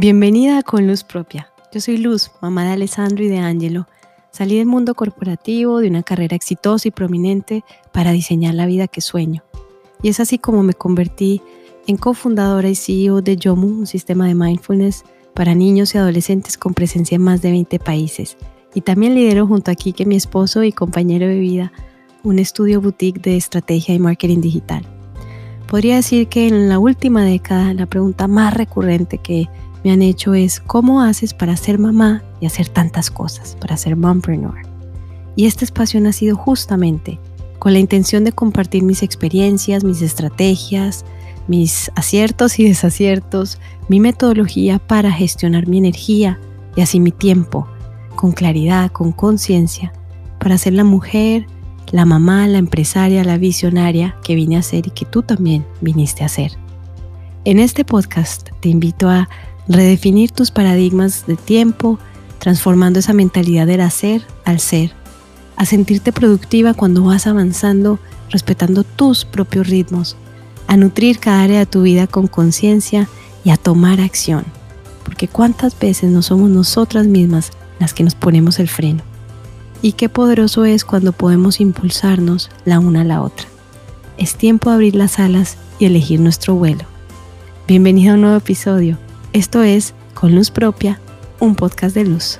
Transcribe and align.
Bienvenida 0.00 0.62
Con 0.62 0.86
Luz 0.86 1.04
Propia. 1.04 1.52
Yo 1.74 1.78
soy 1.82 1.98
Luz, 1.98 2.30
mamá 2.40 2.64
de 2.64 2.70
Alessandro 2.70 3.22
y 3.22 3.28
de 3.28 3.36
Angelo. 3.36 3.86
Salí 4.30 4.56
del 4.56 4.64
mundo 4.64 4.94
corporativo, 4.94 5.80
de 5.80 5.88
una 5.88 6.02
carrera 6.02 6.34
exitosa 6.34 6.88
y 6.88 6.90
prominente, 6.90 7.64
para 7.92 8.10
diseñar 8.10 8.54
la 8.54 8.64
vida 8.64 8.88
que 8.88 9.02
sueño. 9.02 9.42
Y 10.02 10.08
es 10.08 10.18
así 10.18 10.38
como 10.38 10.62
me 10.62 10.72
convertí 10.72 11.42
en 11.86 11.98
cofundadora 11.98 12.70
y 12.70 12.76
CEO 12.76 13.20
de 13.20 13.36
Yomu, 13.36 13.66
un 13.66 13.86
sistema 13.86 14.26
de 14.26 14.34
mindfulness 14.34 15.04
para 15.34 15.54
niños 15.54 15.94
y 15.94 15.98
adolescentes 15.98 16.56
con 16.56 16.72
presencia 16.72 17.16
en 17.16 17.22
más 17.22 17.42
de 17.42 17.50
20 17.50 17.78
países. 17.78 18.38
Y 18.72 18.80
también 18.80 19.14
lidero 19.14 19.46
junto 19.46 19.70
a 19.70 19.74
Kike, 19.74 20.06
mi 20.06 20.16
esposo 20.16 20.64
y 20.64 20.72
compañero 20.72 21.28
de 21.28 21.38
vida, 21.38 21.72
un 22.22 22.38
estudio 22.38 22.80
boutique 22.80 23.20
de 23.20 23.36
estrategia 23.36 23.94
y 23.94 23.98
marketing 23.98 24.40
digital. 24.40 24.82
Podría 25.66 25.96
decir 25.96 26.28
que 26.28 26.48
en 26.48 26.70
la 26.70 26.78
última 26.78 27.22
década 27.22 27.74
la 27.74 27.84
pregunta 27.84 28.28
más 28.28 28.54
recurrente 28.54 29.18
que 29.18 29.50
me 29.84 29.92
han 29.92 30.02
hecho 30.02 30.34
es 30.34 30.60
cómo 30.60 31.02
haces 31.02 31.34
para 31.34 31.56
ser 31.56 31.78
mamá 31.78 32.22
y 32.40 32.46
hacer 32.46 32.68
tantas 32.68 33.10
cosas, 33.10 33.56
para 33.60 33.76
ser 33.76 33.96
mompreneur. 33.96 34.62
Y 35.36 35.46
este 35.46 35.64
espacio 35.64 36.00
ha 36.00 36.02
nacido 36.02 36.36
justamente 36.36 37.18
con 37.58 37.72
la 37.72 37.78
intención 37.78 38.24
de 38.24 38.32
compartir 38.32 38.82
mis 38.82 39.02
experiencias, 39.02 39.84
mis 39.84 40.02
estrategias, 40.02 41.04
mis 41.46 41.90
aciertos 41.94 42.58
y 42.58 42.64
desaciertos, 42.64 43.58
mi 43.88 44.00
metodología 44.00 44.78
para 44.78 45.12
gestionar 45.12 45.66
mi 45.66 45.78
energía 45.78 46.38
y 46.76 46.80
así 46.80 47.00
mi 47.00 47.12
tiempo, 47.12 47.66
con 48.16 48.32
claridad, 48.32 48.90
con 48.90 49.12
conciencia, 49.12 49.92
para 50.38 50.58
ser 50.58 50.74
la 50.74 50.84
mujer, 50.84 51.46
la 51.90 52.04
mamá, 52.04 52.46
la 52.46 52.58
empresaria, 52.58 53.24
la 53.24 53.36
visionaria 53.36 54.16
que 54.22 54.34
vine 54.34 54.56
a 54.56 54.62
ser 54.62 54.86
y 54.86 54.90
que 54.90 55.04
tú 55.04 55.22
también 55.22 55.66
viniste 55.80 56.24
a 56.24 56.28
ser. 56.28 56.52
En 57.44 57.58
este 57.58 57.84
podcast 57.84 58.50
te 58.60 58.68
invito 58.68 59.08
a 59.08 59.28
redefinir 59.70 60.32
tus 60.32 60.50
paradigmas 60.50 61.26
de 61.26 61.36
tiempo, 61.36 61.98
transformando 62.38 62.98
esa 62.98 63.12
mentalidad 63.12 63.68
del 63.68 63.80
hacer 63.80 64.22
al 64.44 64.58
ser, 64.58 64.92
a 65.56 65.64
sentirte 65.64 66.12
productiva 66.12 66.74
cuando 66.74 67.04
vas 67.04 67.28
avanzando, 67.28 68.00
respetando 68.30 68.82
tus 68.82 69.24
propios 69.24 69.68
ritmos, 69.68 70.16
a 70.66 70.76
nutrir 70.76 71.20
cada 71.20 71.42
área 71.42 71.60
de 71.60 71.66
tu 71.66 71.82
vida 71.82 72.08
con 72.08 72.26
conciencia 72.26 73.08
y 73.44 73.50
a 73.50 73.56
tomar 73.56 74.00
acción, 74.00 74.44
porque 75.04 75.28
cuántas 75.28 75.78
veces 75.78 76.10
no 76.10 76.22
somos 76.22 76.50
nosotras 76.50 77.06
mismas 77.06 77.52
las 77.78 77.94
que 77.94 78.02
nos 78.02 78.16
ponemos 78.16 78.58
el 78.58 78.68
freno. 78.68 79.02
Y 79.82 79.92
qué 79.92 80.08
poderoso 80.08 80.64
es 80.64 80.84
cuando 80.84 81.12
podemos 81.12 81.60
impulsarnos 81.60 82.50
la 82.64 82.80
una 82.80 83.02
a 83.02 83.04
la 83.04 83.22
otra. 83.22 83.46
Es 84.18 84.34
tiempo 84.34 84.68
de 84.68 84.74
abrir 84.74 84.96
las 84.96 85.18
alas 85.18 85.56
y 85.78 85.86
elegir 85.86 86.20
nuestro 86.20 86.54
vuelo. 86.54 86.84
Bienvenido 87.66 88.12
a 88.12 88.14
un 88.16 88.22
nuevo 88.22 88.36
episodio 88.36 88.98
esto 89.32 89.62
es 89.62 89.94
Con 90.14 90.34
Luz 90.34 90.50
Propia, 90.50 91.00
un 91.38 91.54
podcast 91.54 91.94
de 91.94 92.04
luz. 92.04 92.38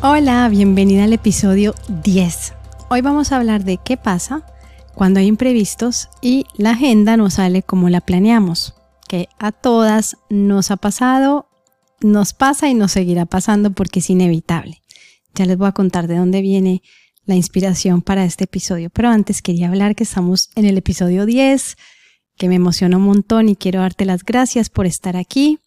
Hola, 0.00 0.48
bienvenida 0.48 1.04
al 1.04 1.12
episodio 1.12 1.74
10. 2.04 2.52
Hoy 2.90 3.00
vamos 3.00 3.32
a 3.32 3.36
hablar 3.36 3.64
de 3.64 3.78
qué 3.78 3.96
pasa 3.96 4.46
cuando 4.94 5.18
hay 5.18 5.26
imprevistos 5.26 6.08
y 6.22 6.46
la 6.56 6.70
agenda 6.70 7.16
no 7.16 7.30
sale 7.30 7.62
como 7.62 7.88
la 7.88 8.00
planeamos, 8.00 8.74
que 9.08 9.28
a 9.38 9.50
todas 9.50 10.16
nos 10.30 10.70
ha 10.70 10.76
pasado, 10.76 11.48
nos 12.00 12.32
pasa 12.32 12.68
y 12.68 12.74
nos 12.74 12.92
seguirá 12.92 13.26
pasando 13.26 13.72
porque 13.72 13.98
es 13.98 14.10
inevitable. 14.10 14.82
Ya 15.34 15.46
les 15.46 15.58
voy 15.58 15.66
a 15.66 15.72
contar 15.72 16.06
de 16.06 16.16
dónde 16.16 16.42
viene 16.42 16.82
la 17.24 17.34
inspiración 17.34 18.02
para 18.02 18.24
este 18.24 18.44
episodio, 18.44 18.90
pero 18.90 19.08
antes 19.08 19.42
quería 19.42 19.68
hablar 19.68 19.96
que 19.96 20.04
estamos 20.04 20.50
en 20.54 20.66
el 20.66 20.78
episodio 20.78 21.26
10 21.26 21.76
que 22.36 22.48
me 22.48 22.56
emociona 22.56 22.96
un 22.96 23.04
montón 23.04 23.48
y 23.48 23.56
quiero 23.56 23.80
darte 23.80 24.04
las 24.04 24.24
gracias 24.24 24.70
por 24.70 24.86
estar 24.86 25.16
aquí. 25.16 25.58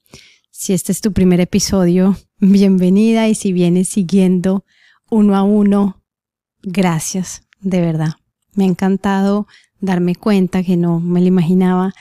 Si 0.51 0.73
este 0.73 0.91
es 0.91 1.01
tu 1.01 1.13
primer 1.13 1.39
episodio, 1.39 2.17
bienvenida 2.39 3.27
y 3.27 3.35
si 3.35 3.53
vienes 3.53 3.89
siguiendo 3.89 4.65
uno 5.09 5.35
a 5.35 5.43
uno, 5.43 6.03
gracias, 6.63 7.43
de 7.61 7.81
verdad. 7.81 8.13
Me 8.53 8.65
ha 8.65 8.67
encantado 8.67 9.47
darme 9.79 10.15
cuenta 10.15 10.63
que 10.63 10.77
no 10.77 10.99
me 10.99 11.21
lo 11.21 11.27
imaginaba, 11.27 11.93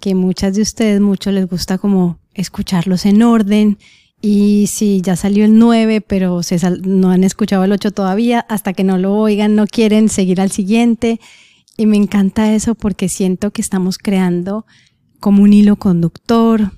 que 0.00 0.14
muchas 0.14 0.54
de 0.54 0.62
ustedes, 0.62 1.00
mucho 1.00 1.30
les 1.30 1.46
gusta 1.46 1.78
como 1.78 2.18
escucharlos 2.34 3.06
en 3.06 3.22
orden 3.22 3.78
y 4.22 4.66
si 4.66 5.00
ya 5.00 5.16
salió 5.16 5.44
el 5.44 5.58
9, 5.58 6.02
pero 6.02 6.40
no 6.82 7.10
han 7.10 7.24
escuchado 7.24 7.64
el 7.64 7.72
8 7.72 7.90
todavía, 7.92 8.40
hasta 8.48 8.72
que 8.74 8.84
no 8.84 8.98
lo 8.98 9.14
oigan, 9.14 9.54
no 9.54 9.66
quieren 9.66 10.08
seguir 10.08 10.40
al 10.40 10.50
siguiente. 10.50 11.20
Y 11.80 11.86
me 11.86 11.96
encanta 11.96 12.52
eso 12.52 12.74
porque 12.74 13.08
siento 13.08 13.52
que 13.52 13.62
estamos 13.62 13.96
creando 13.96 14.66
como 15.18 15.42
un 15.42 15.54
hilo 15.54 15.76
conductor, 15.76 16.72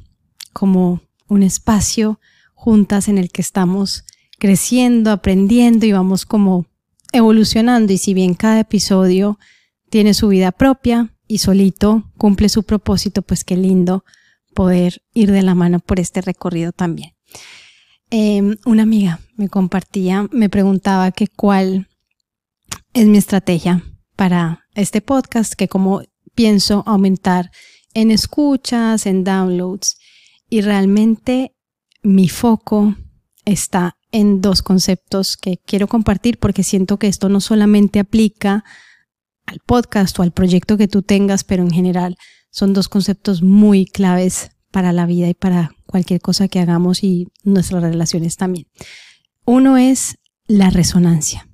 como 0.53 1.03
un 1.27 1.43
espacio 1.43 2.21
juntas 2.55 3.09
en 3.09 3.19
el 3.19 3.33
que 3.33 3.43
estamos 3.43 4.05
creciendo, 4.39 5.11
aprendiendo 5.11 5.87
y 5.87 5.93
vamos 5.93 6.25
como 6.25 6.67
evolucionando. 7.13 7.93
Y 7.93 7.99
si 7.99 8.15
bien 8.15 8.35
cada 8.35 8.61
episodio 8.61 9.41
tiene 9.91 10.15
su 10.15 10.29
vida 10.29 10.53
propia 10.53 11.13
y 11.27 11.39
solito 11.39 12.09
cumple 12.17 12.49
su 12.49 12.63
propósito, 12.63 13.23
pues 13.23 13.43
qué 13.43 13.57
lindo 13.57 14.05
poder 14.55 15.03
ir 15.15 15.33
de 15.33 15.43
la 15.43 15.57
mano 15.57 15.81
por 15.81 15.99
este 15.99 16.21
recorrido 16.21 16.71
también. 16.71 17.11
Em, 18.09 18.57
una 18.65 18.85
amiga 18.85 19.19
me 19.35 19.49
compartía, 19.49 20.29
me 20.31 20.49
preguntaba 20.49 21.11
que 21.11 21.27
cuál 21.27 21.89
es 22.95 23.09
mi 23.09 23.19
estrategia 23.19 23.83
para 24.17 24.67
este 24.75 25.01
podcast 25.01 25.55
que 25.55 25.69
como 25.69 26.03
pienso 26.35 26.83
aumentar 26.87 27.51
en 27.95 28.11
escuchas, 28.11 29.07
en 29.07 29.25
downloads 29.25 29.97
y 30.49 30.61
realmente 30.61 31.55
mi 32.03 32.29
foco 32.29 32.97
está 33.45 33.97
en 34.11 34.41
dos 34.41 34.63
conceptos 34.63 35.37
que 35.37 35.59
quiero 35.65 35.89
compartir 35.89 36.39
porque 36.39 36.63
siento 36.63 36.99
que 36.99 37.09
esto 37.09 37.29
no 37.29 37.41
solamente 37.41 37.99
aplica 37.99 38.65
al 39.47 39.61
podcast 39.67 40.19
o 40.19 40.23
al 40.23 40.33
proyecto 40.33 40.77
que 40.77 40.89
tú 40.89 41.03
tengas, 41.03 41.45
pero 41.45 41.63
en 41.63 41.71
general 41.71 42.17
son 42.51 42.73
dos 42.75 42.89
conceptos 42.89 43.43
muy 43.43 43.87
claves 43.87 44.51
para 44.71 44.93
la 44.93 45.07
vida 45.07 45.29
y 45.29 45.35
para 45.35 45.75
cualquier 45.87 46.21
cosa 46.21 46.49
que 46.49 46.61
hagamos 46.61 47.03
y 47.03 47.29
nuestras 47.45 47.83
relaciones 47.83 48.37
también. 48.37 48.67
Uno 49.45 49.77
es 49.77 50.19
la 50.47 50.71
resonancia. 50.71 51.49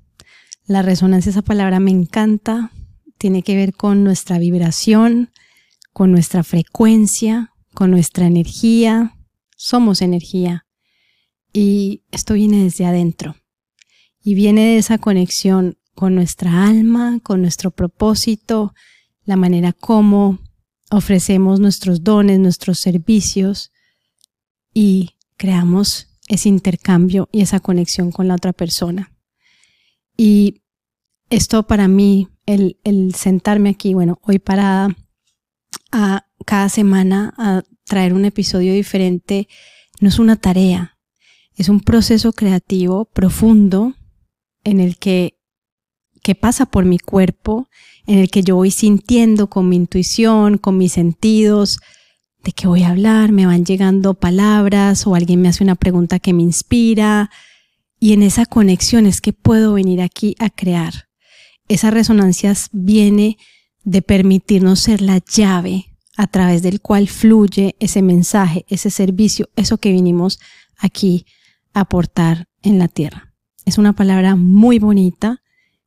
La 0.69 0.83
resonancia, 0.83 1.31
esa 1.31 1.41
palabra 1.41 1.79
me 1.79 1.89
encanta 1.89 2.71
tiene 3.17 3.41
que 3.41 3.55
ver 3.55 3.73
con 3.73 4.03
nuestra 4.03 4.37
vibración, 4.37 5.31
con 5.93 6.11
nuestra 6.11 6.43
frecuencia, 6.43 7.55
con 7.73 7.89
nuestra 7.89 8.27
energía. 8.27 9.17
Somos 9.57 10.03
energía. 10.03 10.67
Y 11.51 12.03
esto 12.11 12.35
viene 12.35 12.63
desde 12.63 12.85
adentro. 12.85 13.35
Y 14.23 14.35
viene 14.35 14.61
de 14.61 14.77
esa 14.77 14.99
conexión 14.99 15.79
con 15.95 16.13
nuestra 16.13 16.67
alma, 16.67 17.19
con 17.23 17.41
nuestro 17.41 17.71
propósito, 17.71 18.75
la 19.25 19.37
manera 19.37 19.73
como 19.73 20.37
ofrecemos 20.91 21.59
nuestros 21.59 22.03
dones, 22.03 22.39
nuestros 22.39 22.77
servicios 22.77 23.71
y 24.71 25.15
creamos 25.35 26.19
ese 26.27 26.47
intercambio 26.47 27.27
y 27.31 27.41
esa 27.41 27.59
conexión 27.59 28.11
con 28.11 28.27
la 28.27 28.35
otra 28.35 28.53
persona. 28.53 29.18
Y 30.19 30.63
esto 31.29 31.65
para 31.65 31.87
mí 31.87 32.27
el, 32.45 32.75
sentarme 33.15 33.69
aquí, 33.69 33.93
bueno, 33.93 34.19
hoy 34.21 34.37
parada, 34.37 34.93
a 35.93 36.25
cada 36.45 36.67
semana 36.67 37.33
a 37.37 37.63
traer 37.85 38.13
un 38.13 38.25
episodio 38.25 38.73
diferente, 38.73 39.47
no 40.01 40.09
es 40.09 40.19
una 40.19 40.35
tarea, 40.35 40.97
es 41.55 41.69
un 41.69 41.79
proceso 41.79 42.33
creativo 42.33 43.05
profundo 43.05 43.93
en 44.65 44.81
el 44.81 44.97
que, 44.97 45.39
que 46.21 46.35
pasa 46.35 46.65
por 46.65 46.83
mi 46.83 46.99
cuerpo, 46.99 47.69
en 48.05 48.19
el 48.19 48.29
que 48.29 48.43
yo 48.43 48.57
voy 48.57 48.71
sintiendo 48.71 49.49
con 49.49 49.69
mi 49.69 49.77
intuición, 49.77 50.57
con 50.57 50.77
mis 50.77 50.91
sentidos, 50.91 51.79
de 52.43 52.51
qué 52.51 52.67
voy 52.67 52.83
a 52.83 52.89
hablar, 52.89 53.31
me 53.31 53.45
van 53.45 53.63
llegando 53.63 54.15
palabras 54.15 55.07
o 55.07 55.15
alguien 55.15 55.41
me 55.41 55.47
hace 55.47 55.63
una 55.63 55.75
pregunta 55.75 56.19
que 56.19 56.33
me 56.33 56.43
inspira 56.43 57.31
y 57.99 58.13
en 58.13 58.23
esa 58.23 58.45
conexión 58.45 59.05
es 59.05 59.21
que 59.21 59.33
puedo 59.33 59.73
venir 59.73 60.01
aquí 60.01 60.35
a 60.39 60.49
crear 60.49 61.09
esa 61.69 61.91
resonancia 61.91 62.53
viene 62.73 63.37
de 63.83 64.01
permitirnos 64.01 64.81
ser 64.81 65.01
la 65.01 65.19
llave 65.19 65.85
a 66.17 66.27
través 66.27 66.61
del 66.61 66.81
cual 66.81 67.07
fluye 67.07 67.75
ese 67.79 68.01
mensaje, 68.01 68.65
ese 68.67 68.89
servicio, 68.89 69.49
eso 69.55 69.77
que 69.77 69.93
vinimos 69.93 70.39
aquí 70.77 71.25
a 71.73 71.81
aportar 71.81 72.49
en 72.61 72.77
la 72.77 72.89
tierra. 72.89 73.33
Es 73.65 73.77
una 73.77 73.93
palabra 73.93 74.35
muy 74.35 74.79
bonita 74.79 75.41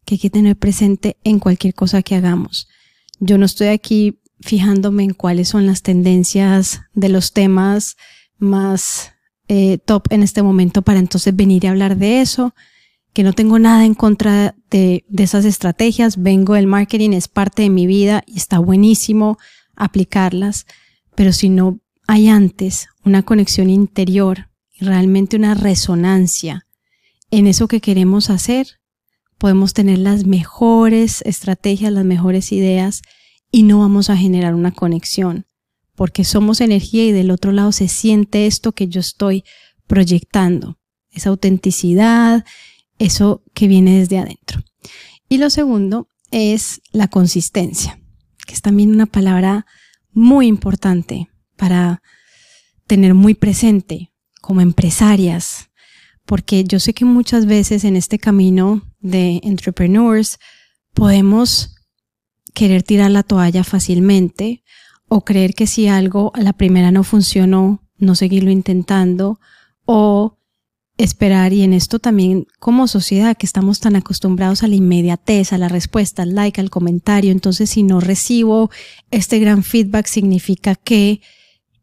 que 0.07 0.15
hay 0.15 0.19
que 0.19 0.31
tener 0.31 0.57
presente 0.57 1.17
en 1.25 1.39
cualquier 1.39 1.75
cosa 1.75 2.03
que 2.03 2.15
hagamos. 2.15 2.69
Yo 3.19 3.37
no 3.37 3.45
estoy 3.45 3.69
aquí 3.69 4.21
fijándome 4.41 5.03
en 5.03 5.15
cuáles 5.15 5.49
son 5.49 5.67
las 5.67 5.83
tendencias 5.83 6.81
de 6.95 7.09
los 7.09 7.33
temas 7.33 7.97
más 8.39 9.12
eh, 9.49 9.79
top 9.79 10.07
en 10.11 10.23
este 10.23 10.43
momento 10.43 10.83
para 10.83 10.99
entonces 10.99 11.35
venir 11.35 11.67
a 11.67 11.71
hablar 11.71 11.97
de 11.97 12.21
eso 12.21 12.55
que 13.13 13.23
no 13.23 13.33
tengo 13.33 13.59
nada 13.59 13.85
en 13.85 13.95
contra 13.95 14.55
de, 14.71 15.05
esas 15.17 15.45
estrategias, 15.45 16.23
vengo 16.23 16.55
del 16.55 16.67
marketing, 16.67 17.11
es 17.11 17.29
parte 17.29 17.63
de 17.63 17.71
mi 17.71 17.87
vida 17.87 18.23
y 18.27 18.39
está 18.39 18.59
buenísimo. 18.59 19.39
aplicarlas, 19.75 20.67
pero 21.15 21.33
si 21.33 21.49
no 21.49 21.81
hay 22.07 22.29
antes 22.29 22.89
una 23.05 23.23
conexión 23.23 23.71
interior 23.71 24.51
y 24.71 24.85
realmente 24.85 25.37
una 25.37 25.55
resonancia 25.55 26.67
en 27.31 27.47
eso 27.47 27.69
que 27.69 27.81
queremos 27.81 28.29
hacer, 28.29 28.67
podemos 29.39 29.73
tener 29.73 29.99
las 29.99 30.27
mejores 30.27 31.23
estrategias, 31.23 31.91
las 31.91 32.05
mejores 32.05 32.53
ideas 32.53 33.03
y 33.51 33.63
no 33.63 33.81
vamos 33.81 34.11
a 34.11 34.17
generar 34.17 34.55
una 34.55 34.73
conexión, 34.73 35.47
porque 35.95 36.25
somos 36.25 36.61
energía 36.61 37.05
y 37.05 37.13
del 37.13 37.31
otro 37.31 37.53
lado 37.53 37.73
se 37.73 37.89
siente 37.89 38.47
esto 38.47 38.73
que 38.73 38.89
yo 38.89 39.01
estoy 39.01 39.45
proyectando, 39.87 40.79
esa 41.11 41.31
autenticidad, 41.31 42.45
eso 42.99 43.43
que 43.55 43.69
viene 43.69 43.99
desde 43.99 44.19
adentro. 44.19 44.63
Y 45.29 45.39
lo 45.39 45.51
segundo 45.51 46.09
es 46.31 46.81
la 46.93 47.09
consistencia, 47.09 48.01
que 48.47 48.55
es 48.55 48.63
también 48.63 48.91
una 48.91 49.07
palabra 49.07 49.67
muy 50.13 50.47
importante 50.47 51.29
para 51.57 52.03
tener 52.87 53.15
muy 53.15 53.35
presente 53.35 54.13
como 54.41 54.61
empresarias, 54.61 55.71
porque 56.27 56.65
yo 56.65 56.81
sé 56.81 56.95
que 56.95 57.05
muchas 57.05 57.47
veces 57.47 57.85
en 57.85 57.97
este 57.97 58.19
camino 58.19 58.83
de 59.01 59.41
entrepreneurs 59.43 60.39
podemos 60.95 61.75
querer 62.55 62.83
tirar 62.83 63.11
la 63.11 63.23
toalla 63.23 63.65
fácilmente 63.65 64.63
o 65.15 65.27
creer 65.27 65.55
que 65.55 65.67
si 65.67 65.89
algo 65.89 66.33
a 66.35 66.41
la 66.41 66.55
primera 66.55 66.91
no 66.91 67.05
funcionó, 67.05 67.83
no 67.99 68.15
seguirlo 68.15 68.51
intentando 68.51 69.39
o 69.85 70.39
esperar 70.97 71.53
y 71.53 71.61
en 71.61 71.75
esto 71.75 71.99
también 71.99 72.47
como 72.59 72.89
sociedad 72.89 73.37
que 73.37 73.45
estamos 73.45 73.79
tan 73.79 73.95
acostumbrados 73.95 74.63
a 74.63 74.69
la 74.69 74.75
inmediatez, 74.75 75.53
a 75.53 75.59
la 75.59 75.69
respuesta, 75.69 76.23
al 76.23 76.35
like, 76.35 76.63
al 76.63 76.71
comentario, 76.71 77.31
entonces 77.31 77.69
si 77.69 77.83
no 77.83 78.01
recibo 78.01 78.71
este 79.11 79.39
gran 79.39 79.63
feedback 79.63 80.07
significa 80.07 80.77
que 80.77 81.21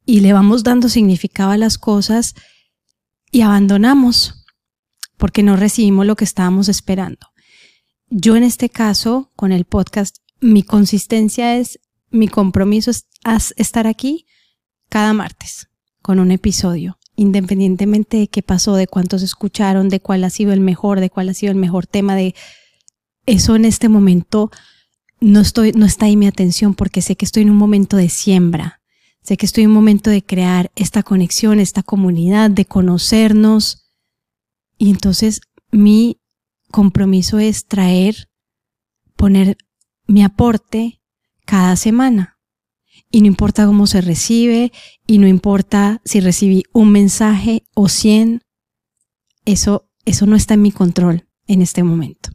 y 0.07 0.21
le 0.21 0.33
vamos 0.33 0.63
dando 0.63 0.89
significado 0.89 1.51
a 1.51 1.57
las 1.57 1.77
cosas 1.77 2.33
y 3.31 3.41
abandonamos 3.41 4.43
porque 5.17 5.43
no 5.43 5.55
recibimos 5.55 6.07
lo 6.07 6.15
que 6.15 6.25
estábamos 6.25 6.67
esperando. 6.67 7.27
Yo 8.09 8.35
en 8.35 8.41
este 8.41 8.69
caso, 8.69 9.31
con 9.35 9.51
el 9.51 9.65
podcast, 9.65 10.17
mi 10.41 10.63
consistencia 10.63 11.57
es, 11.57 11.79
mi 12.11 12.27
compromiso 12.27 12.91
es 12.91 13.05
estar 13.57 13.87
aquí 13.87 14.25
cada 14.89 15.13
martes 15.13 15.69
con 16.01 16.19
un 16.19 16.31
episodio 16.31 16.99
independientemente 17.19 18.15
de 18.15 18.27
qué 18.29 18.41
pasó, 18.41 18.75
de 18.75 18.87
cuántos 18.87 19.23
escucharon, 19.23 19.89
de 19.89 19.99
cuál 19.99 20.23
ha 20.23 20.29
sido 20.29 20.53
el 20.53 20.61
mejor, 20.61 21.01
de 21.01 21.09
cuál 21.09 21.27
ha 21.27 21.33
sido 21.33 21.51
el 21.51 21.57
mejor 21.57 21.85
tema, 21.85 22.15
de 22.15 22.33
eso 23.25 23.57
en 23.57 23.65
este 23.65 23.89
momento 23.89 24.51
no 25.19 25.41
estoy, 25.41 25.73
no 25.73 25.85
está 25.85 26.05
ahí 26.05 26.15
mi 26.15 26.27
atención 26.27 26.75
porque 26.75 27.01
sé 27.01 27.17
que 27.17 27.25
estoy 27.25 27.43
en 27.43 27.49
un 27.49 27.57
momento 27.57 27.97
de 27.97 28.07
siembra, 28.07 28.79
sé 29.21 29.35
que 29.35 29.45
estoy 29.45 29.65
en 29.65 29.71
un 29.71 29.75
momento 29.75 30.09
de 30.09 30.23
crear 30.23 30.71
esta 30.77 31.03
conexión, 31.03 31.59
esta 31.59 31.83
comunidad, 31.83 32.49
de 32.51 32.63
conocernos. 32.63 33.91
Y 34.77 34.89
entonces 34.89 35.41
mi 35.71 36.21
compromiso 36.71 37.37
es 37.37 37.65
traer, 37.65 38.29
poner 39.17 39.57
mi 40.07 40.23
aporte 40.23 40.98
cada 41.49 41.75
semana 41.75 42.37
y 43.09 43.21
no 43.21 43.27
importa 43.27 43.65
cómo 43.65 43.87
se 43.87 44.01
recibe 44.01 44.71
y 45.07 45.17
no 45.17 45.27
importa 45.27 45.99
si 46.05 46.19
recibí 46.19 46.63
un 46.73 46.91
mensaje 46.91 47.63
o 47.73 47.89
cien, 47.89 48.43
eso, 49.45 49.89
eso 50.05 50.27
no 50.27 50.35
está 50.35 50.53
en 50.53 50.61
mi 50.61 50.71
control 50.71 51.27
en 51.47 51.63
este 51.63 51.81
momento. 51.81 52.29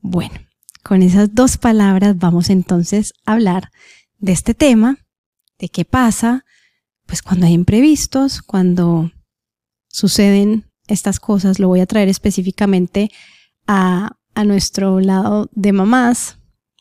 Bueno, 0.00 0.40
con 0.82 1.02
esas 1.02 1.34
dos 1.34 1.58
palabras 1.58 2.16
vamos 2.16 2.48
entonces 2.48 3.12
a 3.26 3.34
hablar 3.34 3.70
de 4.16 4.32
este 4.32 4.54
tema, 4.54 4.96
de 5.58 5.68
qué 5.68 5.84
pasa, 5.84 6.46
pues 7.04 7.20
cuando 7.20 7.44
hay 7.44 7.52
imprevistos, 7.52 8.40
cuando 8.40 9.12
suceden 9.88 10.64
estas 10.86 11.20
cosas, 11.20 11.58
lo 11.58 11.68
voy 11.68 11.80
a 11.80 11.86
traer 11.86 12.08
específicamente 12.08 13.10
a, 13.66 14.16
a 14.34 14.44
nuestro 14.44 14.98
lado 15.00 15.50
de 15.52 15.72
mamás, 15.72 16.39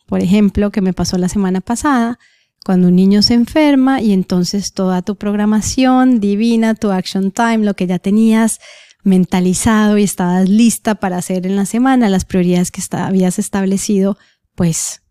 por 0.09 0.21
ejemplo, 0.21 0.71
que 0.71 0.81
me 0.81 0.91
pasó 0.91 1.19
la 1.19 1.29
semana 1.29 1.61
pasada, 1.61 2.17
cuando 2.65 2.87
un 2.87 2.95
niño 2.95 3.21
se 3.21 3.35
enferma 3.35 4.01
y 4.01 4.11
entonces 4.11 4.73
toda 4.73 5.03
tu 5.03 5.15
programación 5.15 6.19
divina, 6.19 6.73
tu 6.73 6.89
action 6.89 7.31
time, 7.31 7.59
lo 7.59 7.75
que 7.75 7.85
ya 7.85 7.99
tenías 7.99 8.59
mentalizado 9.03 9.99
y 9.99 10.03
estabas 10.03 10.49
lista 10.49 10.95
para 10.95 11.17
hacer 11.17 11.45
en 11.45 11.55
la 11.55 11.67
semana, 11.67 12.09
las 12.09 12.25
prioridades 12.25 12.71
que 12.71 12.81
habías 12.97 13.37
establecido, 13.37 14.17
pues 14.55 15.03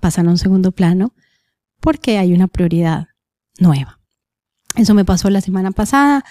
pasan 0.00 0.26
a 0.26 0.32
un 0.32 0.38
segundo 0.38 0.72
plano 0.72 1.14
porque 1.80 2.18
hay 2.18 2.32
una 2.32 2.48
prioridad 2.48 3.06
nueva. 3.60 4.00
Eso 4.74 4.94
me 4.94 5.04
pasó 5.04 5.30
la 5.30 5.40
semana 5.40 5.70
pasada. 5.70 6.24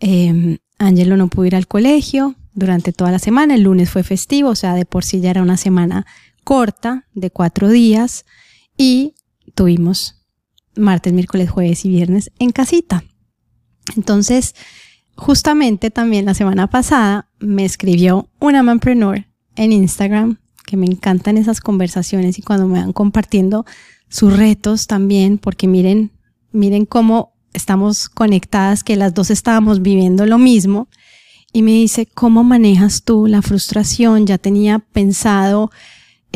Eh, 0.00 0.58
Angelo 0.78 1.18
no 1.18 1.28
pudo 1.28 1.44
ir 1.44 1.56
al 1.56 1.68
colegio 1.68 2.36
durante 2.54 2.92
toda 2.92 3.12
la 3.12 3.18
semana. 3.18 3.54
El 3.54 3.64
lunes 3.64 3.90
fue 3.90 4.02
festivo, 4.02 4.48
o 4.48 4.54
sea, 4.54 4.74
de 4.74 4.86
por 4.86 5.04
sí 5.04 5.20
ya 5.20 5.30
era 5.30 5.42
una 5.42 5.58
semana 5.58 6.06
corta 6.44 7.08
de 7.14 7.30
cuatro 7.30 7.68
días. 7.68 8.24
Y 8.76 9.14
tuvimos 9.54 10.24
martes, 10.76 11.12
miércoles, 11.12 11.50
jueves 11.50 11.84
y 11.84 11.88
viernes 11.88 12.30
en 12.38 12.50
casita. 12.50 13.04
Entonces, 13.96 14.54
justamente 15.16 15.90
también 15.90 16.24
la 16.24 16.34
semana 16.34 16.68
pasada 16.68 17.28
me 17.38 17.64
escribió 17.64 18.28
una 18.40 18.62
manpreneur 18.62 19.26
en 19.56 19.72
Instagram, 19.72 20.38
que 20.66 20.76
me 20.76 20.86
encantan 20.86 21.36
esas 21.36 21.60
conversaciones 21.60 22.38
y 22.38 22.42
cuando 22.42 22.66
me 22.66 22.80
van 22.80 22.92
compartiendo 22.92 23.64
sus 24.08 24.36
retos 24.36 24.86
también, 24.86 25.38
porque 25.38 25.68
miren, 25.68 26.12
miren 26.52 26.86
cómo 26.86 27.34
estamos 27.52 28.08
conectadas, 28.08 28.82
que 28.82 28.96
las 28.96 29.14
dos 29.14 29.30
estábamos 29.30 29.82
viviendo 29.82 30.26
lo 30.26 30.38
mismo. 30.38 30.88
Y 31.52 31.62
me 31.62 31.70
dice, 31.70 32.06
¿cómo 32.06 32.42
manejas 32.42 33.04
tú 33.04 33.28
la 33.28 33.40
frustración? 33.40 34.26
Ya 34.26 34.38
tenía 34.38 34.80
pensado 34.80 35.70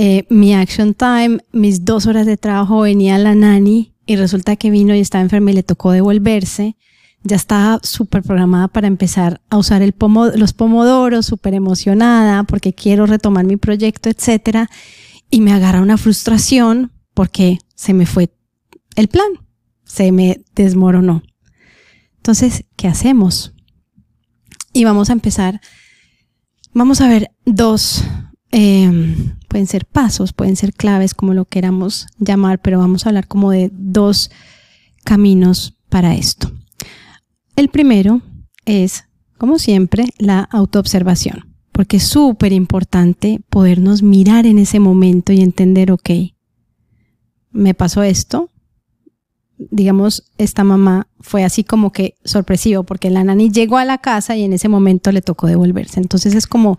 eh, 0.00 0.26
mi 0.30 0.54
action 0.54 0.94
time, 0.94 1.40
mis 1.50 1.84
dos 1.84 2.06
horas 2.06 2.24
de 2.24 2.36
trabajo, 2.36 2.82
venía 2.82 3.18
la 3.18 3.34
nani 3.34 3.96
y 4.06 4.14
resulta 4.14 4.54
que 4.54 4.70
vino 4.70 4.94
y 4.94 5.00
estaba 5.00 5.22
enferma 5.22 5.50
y 5.50 5.54
le 5.54 5.64
tocó 5.64 5.90
devolverse. 5.90 6.76
Ya 7.24 7.34
estaba 7.34 7.80
súper 7.82 8.22
programada 8.22 8.68
para 8.68 8.86
empezar 8.86 9.40
a 9.50 9.58
usar 9.58 9.82
los 9.82 10.52
pomodoros, 10.52 11.26
súper 11.26 11.54
emocionada 11.54 12.44
porque 12.44 12.74
quiero 12.74 13.06
retomar 13.06 13.44
mi 13.44 13.56
proyecto, 13.56 14.08
etcétera. 14.08 14.70
Y 15.30 15.40
me 15.40 15.52
agarra 15.52 15.82
una 15.82 15.98
frustración 15.98 16.92
porque 17.12 17.58
se 17.74 17.92
me 17.92 18.06
fue 18.06 18.30
el 18.94 19.08
plan, 19.08 19.26
se 19.84 20.12
me 20.12 20.44
desmoronó. 20.54 21.24
Entonces, 22.18 22.66
¿qué 22.76 22.86
hacemos? 22.86 23.52
Y 24.72 24.84
vamos 24.84 25.10
a 25.10 25.14
empezar. 25.14 25.60
Vamos 26.72 27.00
a 27.00 27.08
ver 27.08 27.32
dos 27.44 28.04
eh, 28.52 29.16
pueden 29.48 29.66
ser 29.66 29.84
pasos, 29.86 30.32
pueden 30.32 30.56
ser 30.56 30.72
claves, 30.72 31.14
como 31.14 31.34
lo 31.34 31.44
queramos 31.44 32.06
llamar, 32.18 32.60
pero 32.60 32.78
vamos 32.78 33.04
a 33.04 33.10
hablar 33.10 33.26
como 33.26 33.50
de 33.50 33.70
dos 33.72 34.30
caminos 35.04 35.76
para 35.88 36.14
esto. 36.14 36.50
El 37.56 37.68
primero 37.68 38.22
es, 38.64 39.04
como 39.36 39.58
siempre, 39.58 40.06
la 40.18 40.40
autoobservación, 40.40 41.54
porque 41.72 41.98
es 41.98 42.04
súper 42.04 42.52
importante 42.52 43.40
podernos 43.50 44.02
mirar 44.02 44.46
en 44.46 44.58
ese 44.58 44.80
momento 44.80 45.32
y 45.32 45.40
entender, 45.40 45.92
ok, 45.92 46.10
me 47.50 47.74
pasó 47.74 48.02
esto, 48.02 48.50
digamos, 49.58 50.30
esta 50.38 50.64
mamá 50.64 51.08
fue 51.20 51.44
así 51.44 51.64
como 51.64 51.92
que 51.92 52.14
sorpresivo, 52.24 52.84
porque 52.84 53.10
la 53.10 53.24
nani 53.24 53.50
llegó 53.50 53.76
a 53.76 53.84
la 53.84 53.98
casa 53.98 54.36
y 54.36 54.44
en 54.44 54.52
ese 54.52 54.68
momento 54.68 55.10
le 55.12 55.22
tocó 55.22 55.46
devolverse. 55.46 56.00
Entonces 56.00 56.34
es 56.34 56.46
como 56.46 56.78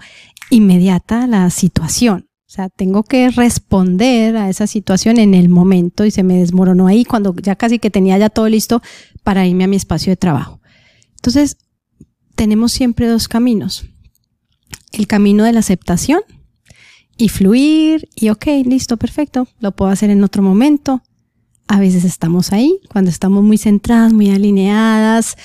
inmediata 0.49 1.27
la 1.27 1.49
situación. 1.49 2.29
O 2.49 2.51
sea, 2.51 2.69
tengo 2.69 3.03
que 3.03 3.29
responder 3.29 4.35
a 4.35 4.49
esa 4.49 4.65
situación 4.65 5.19
en 5.19 5.35
el 5.35 5.49
momento 5.49 6.03
y 6.05 6.11
se 6.11 6.23
me 6.23 6.39
desmoronó 6.39 6.87
ahí 6.87 7.05
cuando 7.05 7.35
ya 7.35 7.55
casi 7.55 7.77
que 7.77 7.91
tenía 7.91 8.17
ya 8.17 8.29
todo 8.29 8.49
listo 8.49 8.81
para 9.23 9.45
irme 9.45 9.65
a 9.65 9.67
mi 9.67 9.75
espacio 9.75 10.11
de 10.11 10.17
trabajo. 10.17 10.59
Entonces, 11.17 11.57
tenemos 12.35 12.71
siempre 12.71 13.07
dos 13.07 13.27
caminos. 13.27 13.85
El 14.91 15.05
camino 15.05 15.43
de 15.43 15.53
la 15.53 15.59
aceptación 15.59 16.21
y 17.17 17.29
fluir 17.29 18.09
y 18.15 18.29
ok, 18.29 18.45
listo, 18.65 18.97
perfecto, 18.97 19.47
lo 19.59 19.75
puedo 19.75 19.91
hacer 19.91 20.09
en 20.09 20.23
otro 20.23 20.41
momento. 20.41 21.03
A 21.67 21.79
veces 21.79 22.03
estamos 22.03 22.51
ahí, 22.51 22.79
cuando 22.89 23.11
estamos 23.11 23.43
muy 23.43 23.59
centradas, 23.59 24.11
muy 24.11 24.31
alineadas 24.31 25.37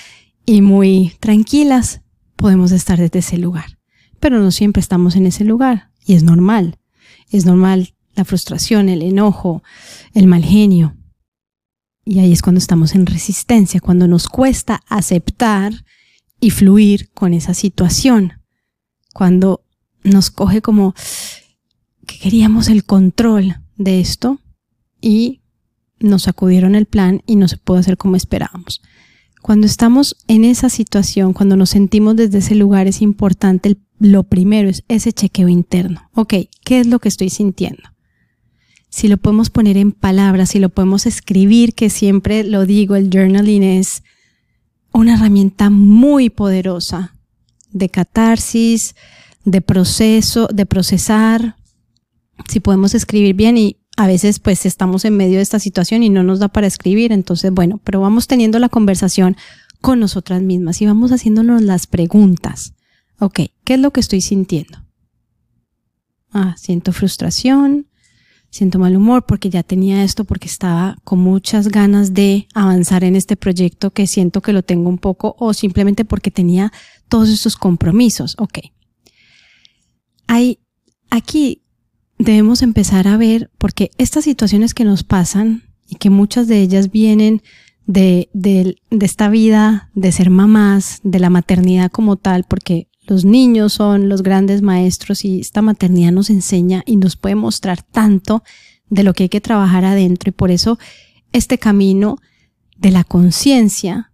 y 0.47 0.63
muy 0.63 1.13
tranquilas, 1.21 2.01
podemos 2.37 2.73
estar 2.73 2.99
desde 2.99 3.19
ese 3.19 3.37
lugar. 3.37 3.77
Pero 4.25 4.41
no 4.41 4.51
siempre 4.53 4.81
estamos 4.81 5.17
en 5.17 5.27
ese 5.27 5.45
lugar 5.45 5.91
y 6.07 6.15
es 6.15 6.23
normal. 6.23 6.79
Es 7.29 7.45
normal 7.45 7.95
la 8.15 8.25
frustración, 8.25 8.89
el 8.89 9.03
enojo, 9.03 9.63
el 10.15 10.27
mal 10.27 10.43
genio. 10.43 10.97
Y 12.07 12.21
ahí 12.21 12.33
es 12.33 12.41
cuando 12.41 12.59
estamos 12.59 12.95
en 12.95 13.05
resistencia, 13.05 13.81
cuando 13.81 14.09
nos 14.09 14.31
cuesta 14.31 14.81
aceptar 14.89 15.85
y 16.41 16.49
fluir 16.49 17.11
con 17.11 17.35
esa 17.35 17.53
situación. 17.53 18.41
Cuando 19.13 19.63
nos 20.05 20.31
coge 20.31 20.63
como 20.63 20.95
que 22.07 22.19
queríamos 22.19 22.69
el 22.69 22.87
control 22.87 23.57
de 23.77 24.01
esto 24.01 24.41
y 25.03 25.43
nos 26.01 26.23
sacudieron 26.23 26.77
el 26.77 26.87
plan 26.87 27.21
y 27.27 27.37
no 27.37 27.47
se 27.47 27.59
pudo 27.59 27.77
hacer 27.77 27.99
como 27.99 28.17
esperábamos. 28.17 28.81
Cuando 29.43 29.67
estamos 29.67 30.17
en 30.29 30.47
esa 30.47 30.71
situación, 30.71 31.35
cuando 31.35 31.57
nos 31.57 31.69
sentimos 31.69 32.17
desde 32.17 32.39
ese 32.39 32.55
lugar, 32.55 32.87
es 32.87 33.03
importante, 33.03 33.77
lo 33.99 34.25
primero 34.25 34.69
es 34.69 34.85
ese 34.89 35.13
chequeo 35.13 35.49
interno. 35.49 36.11
Ok, 36.15 36.35
¿qué 36.65 36.81
es 36.81 36.87
lo 36.87 36.99
que 36.99 37.09
estoy 37.09 37.31
sintiendo? 37.31 37.83
Si 38.89 39.09
lo 39.09 39.17
podemos 39.17 39.51
poner 39.51 39.77
en 39.77 39.93
palabras, 39.93 40.51
si 40.51 40.59
lo 40.59 40.69
podemos 40.69 41.07
escribir, 41.07 41.75
que 41.75 41.91
siempre 41.91 42.45
lo 42.45 42.65
digo, 42.67 42.95
el 42.95 43.11
journaling 43.11 43.63
es 43.63 44.03
una 44.93 45.15
herramienta 45.15 45.71
muy 45.71 46.31
poderosa 46.31 47.17
de 47.73 47.89
catarsis, 47.89 48.95
de 49.45 49.61
proceso, 49.61 50.49
de 50.53 50.67
procesar. 50.67 51.57
Si 52.49 52.61
podemos 52.61 52.95
escribir 52.95 53.35
bien 53.35 53.59
y 53.59 53.77
a 53.97 54.07
veces 54.07 54.39
pues 54.39 54.65
estamos 54.67 55.05
en 55.05 55.17
medio 55.17 55.37
de 55.37 55.43
esta 55.43 55.59
situación 55.59 56.03
y 56.03 56.11
no 56.11 56.23
nos 56.23 56.39
da 56.39 56.49
para 56.49 56.67
escribir, 56.67 57.13
entonces 57.13 57.53
bueno, 57.53 57.81
pero 57.85 58.01
vamos 58.01 58.27
teniendo 58.27 58.59
la 58.59 58.69
conversación 58.69 59.37
con 59.81 60.01
nosotras 60.01 60.43
mismas 60.43 60.81
y 60.81 60.87
vamos 60.87 61.11
haciéndonos 61.11 61.63
las 61.63 61.87
preguntas. 61.87 62.75
Ok, 63.19 63.41
¿qué 63.65 63.75
es 63.75 63.81
lo 63.81 63.93
que 63.93 64.01
estoy 64.01 64.21
sintiendo? 64.21 64.85
Ah, 66.33 66.55
siento 66.57 66.93
frustración, 66.93 67.89
siento 68.51 68.79
mal 68.79 68.97
humor 68.97 69.25
porque 69.27 69.51
ya 69.51 69.63
tenía 69.63 70.03
esto, 70.03 70.25
porque 70.25 70.49
estaba 70.49 70.97
con 71.05 71.21
muchas 71.21 71.69
ganas 71.69 72.13
de 72.13 72.49
avanzar 72.55 73.05
en 73.05 73.17
este 73.17 73.37
proyecto 73.37 73.93
que 73.93 74.07
siento 74.07 74.43
que 74.43 74.53
lo 74.53 74.63
tengo 74.63 74.89
un 74.89 74.99
poco 74.99 75.37
o 75.39 75.55
simplemente 75.55 76.05
porque 76.05 76.31
tenía 76.31 76.73
todos 77.09 77.29
estos 77.29 77.57
compromisos. 77.57 78.35
Ok. 78.39 78.59
Hay 80.27 80.59
aquí 81.11 81.65
debemos 82.19 82.63
empezar 82.63 83.09
a 83.09 83.17
ver, 83.17 83.51
porque 83.59 83.91
estas 83.99 84.25
situaciones 84.25 84.75
que 84.75 84.85
nos 84.85 85.05
pasan 85.05 85.65
y 85.89 85.97
que 85.97 86.11
muchas 86.11 86.49
de 86.49 86.61
ellas 86.61 86.91
vienen 86.91 87.43
de, 87.87 88.29
de, 88.33 88.77
esta 88.91 89.29
vida 89.29 89.91
de 89.95 90.13
ser 90.13 90.31
mamás, 90.31 91.01
de 91.03 91.19
la 91.19 91.31
maternidad 91.31 91.91
como 91.91 92.17
tal, 92.17 92.45
porque 92.45 92.89
los 93.07 93.25
niños 93.25 93.75
son 93.75 94.09
los 94.09 94.23
grandes 94.23 94.63
maestros 94.63 95.25
y 95.25 95.41
esta 95.41 95.63
maternidad 95.63 96.13
nos 96.13 96.31
enseña 96.31 96.83
y 96.87 96.97
nos 96.97 97.17
puede 97.17 97.35
mostrar 97.35 97.83
tanto 97.83 98.43
de 98.89 99.03
lo 99.03 99.15
que 99.15 99.25
hay 99.25 99.29
que 99.29 99.41
trabajar 99.41 99.85
adentro 99.85 100.31
y 100.31 100.33
por 100.33 100.51
eso 100.51 100.79
este 101.33 101.59
camino 101.59 102.19
de 102.77 102.91
la 102.91 103.05
conciencia 103.05 104.11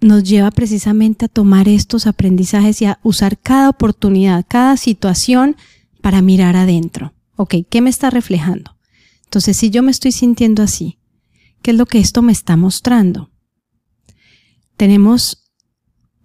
nos 0.00 0.24
lleva 0.24 0.50
precisamente 0.50 1.26
a 1.26 1.28
tomar 1.28 1.68
estos 1.68 2.06
aprendizajes 2.06 2.82
y 2.82 2.86
a 2.86 2.98
usar 3.02 3.38
cada 3.38 3.68
oportunidad, 3.68 4.44
cada 4.48 4.76
situación 4.76 5.56
para 6.00 6.22
mirar 6.22 6.56
adentro 6.56 7.12
ok, 7.36 7.54
¿qué 7.68 7.80
me 7.80 7.90
está 7.90 8.10
reflejando? 8.10 8.76
Entonces, 9.24 9.56
si 9.56 9.70
yo 9.70 9.82
me 9.82 9.90
estoy 9.90 10.12
sintiendo 10.12 10.62
así, 10.62 10.98
¿qué 11.62 11.72
es 11.72 11.76
lo 11.76 11.86
que 11.86 11.98
esto 11.98 12.22
me 12.22 12.32
está 12.32 12.56
mostrando? 12.56 13.30
Tenemos 14.76 15.50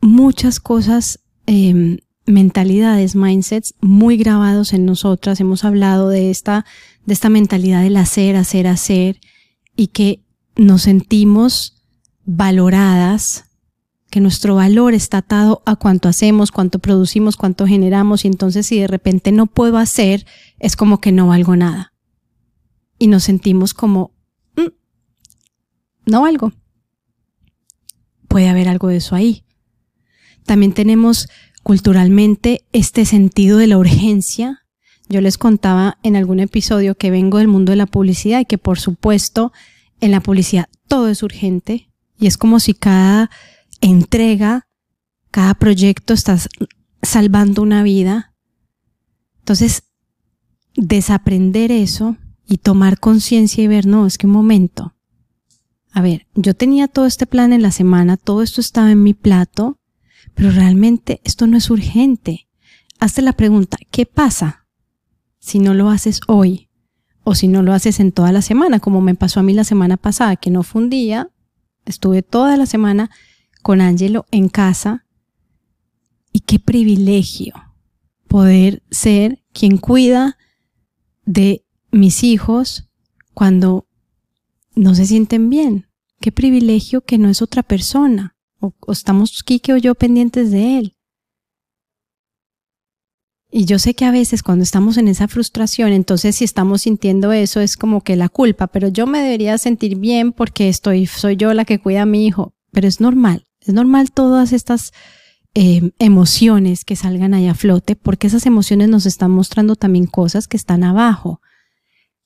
muchas 0.01 0.59
cosas, 0.59 1.19
em, 1.47 1.97
mentalidades, 2.27 3.15
mindsets 3.15 3.73
muy 3.81 4.17
grabados 4.17 4.73
en 4.73 4.85
nosotras. 4.85 5.39
Hemos 5.39 5.63
hablado 5.63 6.09
de 6.09 6.29
esta, 6.29 6.65
de 7.05 7.13
esta 7.13 7.29
mentalidad 7.29 7.81
del 7.81 7.97
hacer, 7.97 8.35
hacer, 8.35 8.67
hacer 8.67 9.19
y 9.75 9.87
que 9.87 10.21
nos 10.55 10.83
sentimos 10.83 11.83
valoradas, 12.25 13.45
que 14.09 14.19
nuestro 14.19 14.55
valor 14.55 14.93
está 14.93 15.19
atado 15.19 15.61
a 15.65 15.75
cuánto 15.75 16.09
hacemos, 16.09 16.51
cuánto 16.51 16.79
producimos, 16.79 17.37
cuánto 17.37 17.65
generamos 17.65 18.25
y 18.25 18.27
entonces 18.27 18.67
si 18.67 18.79
de 18.79 18.87
repente 18.87 19.31
no 19.31 19.47
puedo 19.47 19.77
hacer, 19.77 20.25
es 20.59 20.75
como 20.75 20.99
que 20.99 21.11
no 21.11 21.27
valgo 21.27 21.55
nada. 21.55 21.93
Y 22.99 23.07
nos 23.07 23.23
sentimos 23.23 23.73
como, 23.73 24.11
mm, 24.55 24.71
no 26.05 26.21
valgo. 26.21 26.51
Puede 28.27 28.49
haber 28.49 28.67
algo 28.67 28.89
de 28.89 28.97
eso 28.97 29.15
ahí. 29.15 29.45
También 30.47 30.71
tenemos 30.71 31.27
culturalmente 31.61 32.63
este 32.71 33.03
sentido 33.03 33.57
de 33.57 33.67
la 33.67 33.77
urgencia. 33.77 34.63
Yo 35.09 35.19
les 35.19 35.37
contaba 35.37 35.97
en 36.03 36.15
algún 36.15 36.39
episodio 36.39 36.95
que 36.95 37.11
vengo 37.11 37.37
del 37.37 37.49
mundo 37.49 37.71
de 37.71 37.75
la 37.75 37.85
publicidad 37.85 38.39
y 38.39 38.45
que 38.45 38.57
por 38.57 38.79
supuesto 38.79 39.51
en 39.99 40.11
la 40.11 40.21
publicidad 40.21 40.69
todo 40.87 41.09
es 41.09 41.21
urgente 41.21 41.89
y 42.17 42.27
es 42.27 42.37
como 42.37 42.61
si 42.61 42.73
cada 42.73 43.29
entrega, 43.81 44.67
cada 45.31 45.53
proyecto 45.53 46.13
estás 46.13 46.47
salvando 47.01 47.61
una 47.61 47.83
vida. 47.83 48.33
Entonces, 49.39 49.83
desaprender 50.75 51.73
eso 51.73 52.15
y 52.47 52.59
tomar 52.59 53.01
conciencia 53.01 53.61
y 53.65 53.67
ver, 53.67 53.85
no, 53.85 54.07
es 54.07 54.17
que 54.17 54.27
un 54.27 54.33
momento. 54.33 54.95
A 55.91 56.01
ver, 56.01 56.25
yo 56.35 56.53
tenía 56.53 56.87
todo 56.87 57.05
este 57.05 57.27
plan 57.27 57.51
en 57.51 57.61
la 57.61 57.71
semana, 57.71 58.15
todo 58.15 58.41
esto 58.41 58.61
estaba 58.61 58.91
en 58.91 59.03
mi 59.03 59.13
plato, 59.13 59.77
pero 60.37 60.51
realmente 60.51 61.19
esto 61.23 61.47
no 61.47 61.57
es 61.57 61.71
urgente. 61.71 62.47
Hazte 62.99 63.23
la 63.23 63.33
pregunta, 63.33 63.77
¿qué 63.89 64.05
pasa 64.05 64.67
si 65.39 65.57
no 65.57 65.73
lo 65.73 65.89
haces 65.89 66.21
hoy? 66.27 66.69
O 67.23 67.33
si 67.33 67.47
no 67.47 67.63
lo 67.63 67.73
haces 67.73 67.99
en 67.99 68.11
toda 68.11 68.31
la 68.31 68.43
semana, 68.43 68.79
como 68.79 69.01
me 69.01 69.15
pasó 69.15 69.39
a 69.39 69.43
mí 69.43 69.53
la 69.53 69.63
semana 69.63 69.97
pasada, 69.97 70.35
que 70.35 70.51
no 70.51 70.61
fue 70.61 70.83
un 70.83 70.91
día, 70.91 71.31
estuve 71.85 72.21
toda 72.21 72.55
la 72.55 72.67
semana 72.67 73.09
con 73.63 73.81
Angelo 73.81 74.27
en 74.29 74.47
casa. 74.47 75.07
Y 76.31 76.41
qué 76.41 76.59
privilegio 76.59 77.55
poder 78.27 78.83
ser 78.91 79.43
quien 79.53 79.77
cuida 79.77 80.37
de 81.25 81.65
mis 81.89 82.23
hijos 82.23 82.87
cuando 83.33 83.87
no 84.75 84.93
se 84.93 85.07
sienten 85.07 85.49
bien. 85.49 85.87
Qué 86.21 86.31
privilegio 86.31 87.01
que 87.01 87.17
no 87.17 87.27
es 87.27 87.41
otra 87.41 87.63
persona. 87.63 88.36
O, 88.59 88.73
estamos 88.91 89.43
Kike 89.43 89.73
o 89.73 89.77
yo 89.77 89.95
pendientes 89.95 90.51
de 90.51 90.79
él. 90.79 90.97
Y 93.49 93.65
yo 93.65 93.79
sé 93.79 93.93
que 93.93 94.05
a 94.05 94.11
veces 94.11 94.43
cuando 94.43 94.63
estamos 94.63 94.97
en 94.97 95.07
esa 95.07 95.27
frustración, 95.27 95.93
entonces 95.93 96.35
si 96.35 96.43
estamos 96.43 96.81
sintiendo 96.81 97.31
eso 97.31 97.61
es 97.61 97.77
como 97.77 98.01
que 98.01 98.17
la 98.17 98.27
culpa, 98.27 98.67
pero 98.67 98.89
yo 98.89 99.07
me 99.07 99.21
debería 99.21 99.57
sentir 99.57 99.97
bien 99.97 100.33
porque 100.33 100.67
estoy, 100.67 101.05
soy 101.05 101.37
yo 101.37 101.53
la 101.53 101.63
que 101.63 101.79
cuida 101.79 102.01
a 102.01 102.05
mi 102.05 102.25
hijo. 102.27 102.53
Pero 102.71 102.87
es 102.87 102.99
normal, 102.99 103.47
es 103.61 103.73
normal 103.73 104.11
todas 104.11 104.51
estas 104.51 104.91
eh, 105.55 105.91
emociones 105.97 106.85
que 106.85 106.95
salgan 106.95 107.33
ahí 107.33 107.47
a 107.47 107.55
flote, 107.55 107.95
porque 107.95 108.27
esas 108.27 108.45
emociones 108.45 108.89
nos 108.89 109.05
están 109.05 109.31
mostrando 109.31 109.75
también 109.75 110.05
cosas 110.05 110.47
que 110.47 110.57
están 110.57 110.83
abajo. 110.83 111.41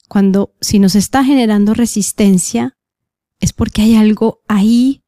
Cuando 0.10 0.54
si 0.60 0.80
nos 0.80 0.96
está 0.96 1.24
generando 1.24 1.74
resistencia, 1.74 2.78
es 3.40 3.54
porque 3.54 3.84
hay 3.84 3.96
algo 3.96 4.42
ahí 4.50 5.01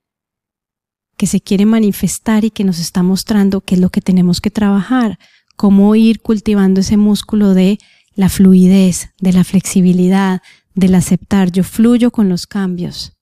que 1.23 1.27
se 1.27 1.39
quiere 1.39 1.65
manifestar 1.65 2.43
y 2.43 2.51
que 2.51 2.65
nos 2.65 2.79
está 2.79 3.01
mostrando 3.01 3.61
qué 3.61 3.75
es 3.75 3.79
lo 3.79 3.89
que 3.89 4.01
tenemos 4.01 4.41
que 4.41 4.51
trabajar, 4.51 5.17
cómo 5.55 5.95
ir 5.95 6.19
cultivando 6.19 6.81
ese 6.81 6.97
músculo 6.97 7.53
de 7.53 7.79
la 8.13 8.27
fluidez, 8.27 9.11
de 9.21 9.31
la 9.31 9.45
flexibilidad, 9.45 10.41
del 10.75 10.95
aceptar. 10.95 11.49
Yo 11.49 11.63
fluyo 11.63 12.11
con 12.11 12.27
los 12.27 12.45
cambios, 12.45 13.13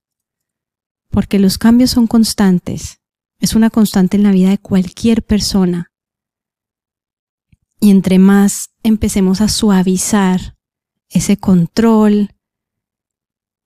porque 1.12 1.38
los 1.38 1.60
cambios 1.60 1.92
son 1.92 2.08
constantes 2.08 2.98
es 3.40 3.54
una 3.54 3.70
constante 3.70 4.18
en 4.18 4.24
la 4.24 4.32
vida 4.32 4.50
de 4.50 4.58
cualquier 4.58 5.22
persona. 5.22 5.92
Y 7.80 7.92
entre 7.92 8.18
más 8.18 8.72
empecemos 8.82 9.42
a 9.42 9.48
suavizar 9.48 10.58
ese 11.08 11.38
control, 11.38 12.34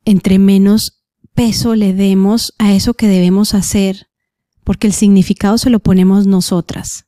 entre 0.03 0.39
menos 0.39 1.05
peso 1.33 1.73
le 1.75 1.93
demos 1.93 2.53
a 2.57 2.73
eso 2.73 2.95
que 2.95 3.07
debemos 3.07 3.53
hacer, 3.53 4.09
porque 4.65 4.87
el 4.87 4.93
significado 4.93 5.57
se 5.57 5.69
lo 5.69 5.79
ponemos 5.79 6.27
nosotras. 6.27 7.05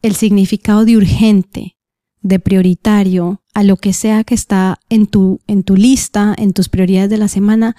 El 0.00 0.14
significado 0.14 0.86
de 0.86 0.96
urgente, 0.96 1.76
de 2.22 2.38
prioritario, 2.38 3.42
a 3.52 3.62
lo 3.62 3.76
que 3.76 3.92
sea 3.92 4.24
que 4.24 4.34
está 4.34 4.78
en 4.88 5.06
tu, 5.06 5.40
en 5.46 5.64
tu 5.64 5.76
lista, 5.76 6.34
en 6.38 6.52
tus 6.52 6.68
prioridades 6.68 7.10
de 7.10 7.18
la 7.18 7.28
semana, 7.28 7.76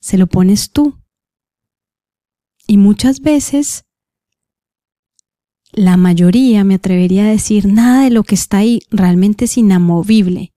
se 0.00 0.18
lo 0.18 0.26
pones 0.26 0.72
tú. 0.72 0.98
Y 2.66 2.76
muchas 2.76 3.20
veces, 3.20 3.84
la 5.70 5.96
mayoría, 5.96 6.64
me 6.64 6.74
atrevería 6.74 7.24
a 7.24 7.30
decir, 7.30 7.66
nada 7.66 8.04
de 8.04 8.10
lo 8.10 8.24
que 8.24 8.34
está 8.34 8.58
ahí 8.58 8.80
realmente 8.90 9.44
es 9.44 9.56
inamovible. 9.56 10.52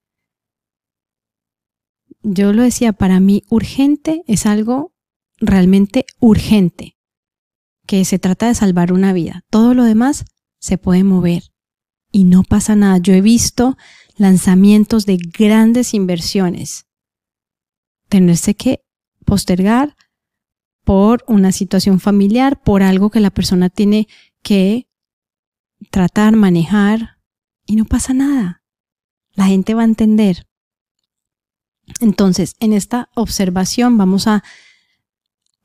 Yo 2.23 2.53
lo 2.53 2.63
decía, 2.63 2.91
para 2.91 3.19
mí 3.19 3.43
urgente 3.49 4.23
es 4.27 4.45
algo 4.45 4.93
realmente 5.37 6.05
urgente, 6.19 6.95
que 7.91 8.05
se 8.05 8.19
trata 8.19 8.48
de 8.48 8.55
salvar 8.55 8.93
una 8.93 9.12
vida. 9.12 9.43
Todo 9.50 9.74
lo 9.74 9.83
demás 9.83 10.24
se 10.62 10.77
puede 10.77 11.03
mover 11.03 11.51
y 12.10 12.24
no 12.24 12.43
pasa 12.43 12.74
nada. 12.74 13.00
Yo 13.00 13.13
he 13.13 13.19
visto 13.19 13.77
lanzamientos 14.15 15.05
de 15.05 15.17
grandes 15.17 15.93
inversiones 15.93 16.86
tenerse 18.07 18.55
que 18.55 18.86
postergar 19.25 19.98
por 20.86 21.25
una 21.27 21.51
situación 21.51 22.00
familiar, 22.00 22.63
por 22.63 22.81
algo 22.81 23.10
que 23.10 23.19
la 23.19 23.29
persona 23.29 23.69
tiene 23.69 24.07
que 24.41 24.88
tratar, 25.89 26.38
manejar, 26.38 27.17
y 27.65 27.75
no 27.75 27.83
pasa 27.83 28.13
nada. 28.13 28.63
La 29.33 29.48
gente 29.48 29.74
va 29.74 29.81
a 29.81 29.86
entender. 29.86 30.48
Entonces, 32.00 32.55
en 32.62 32.71
esta 32.71 33.10
observación 33.15 33.98
vamos 33.98 34.27
a, 34.27 34.45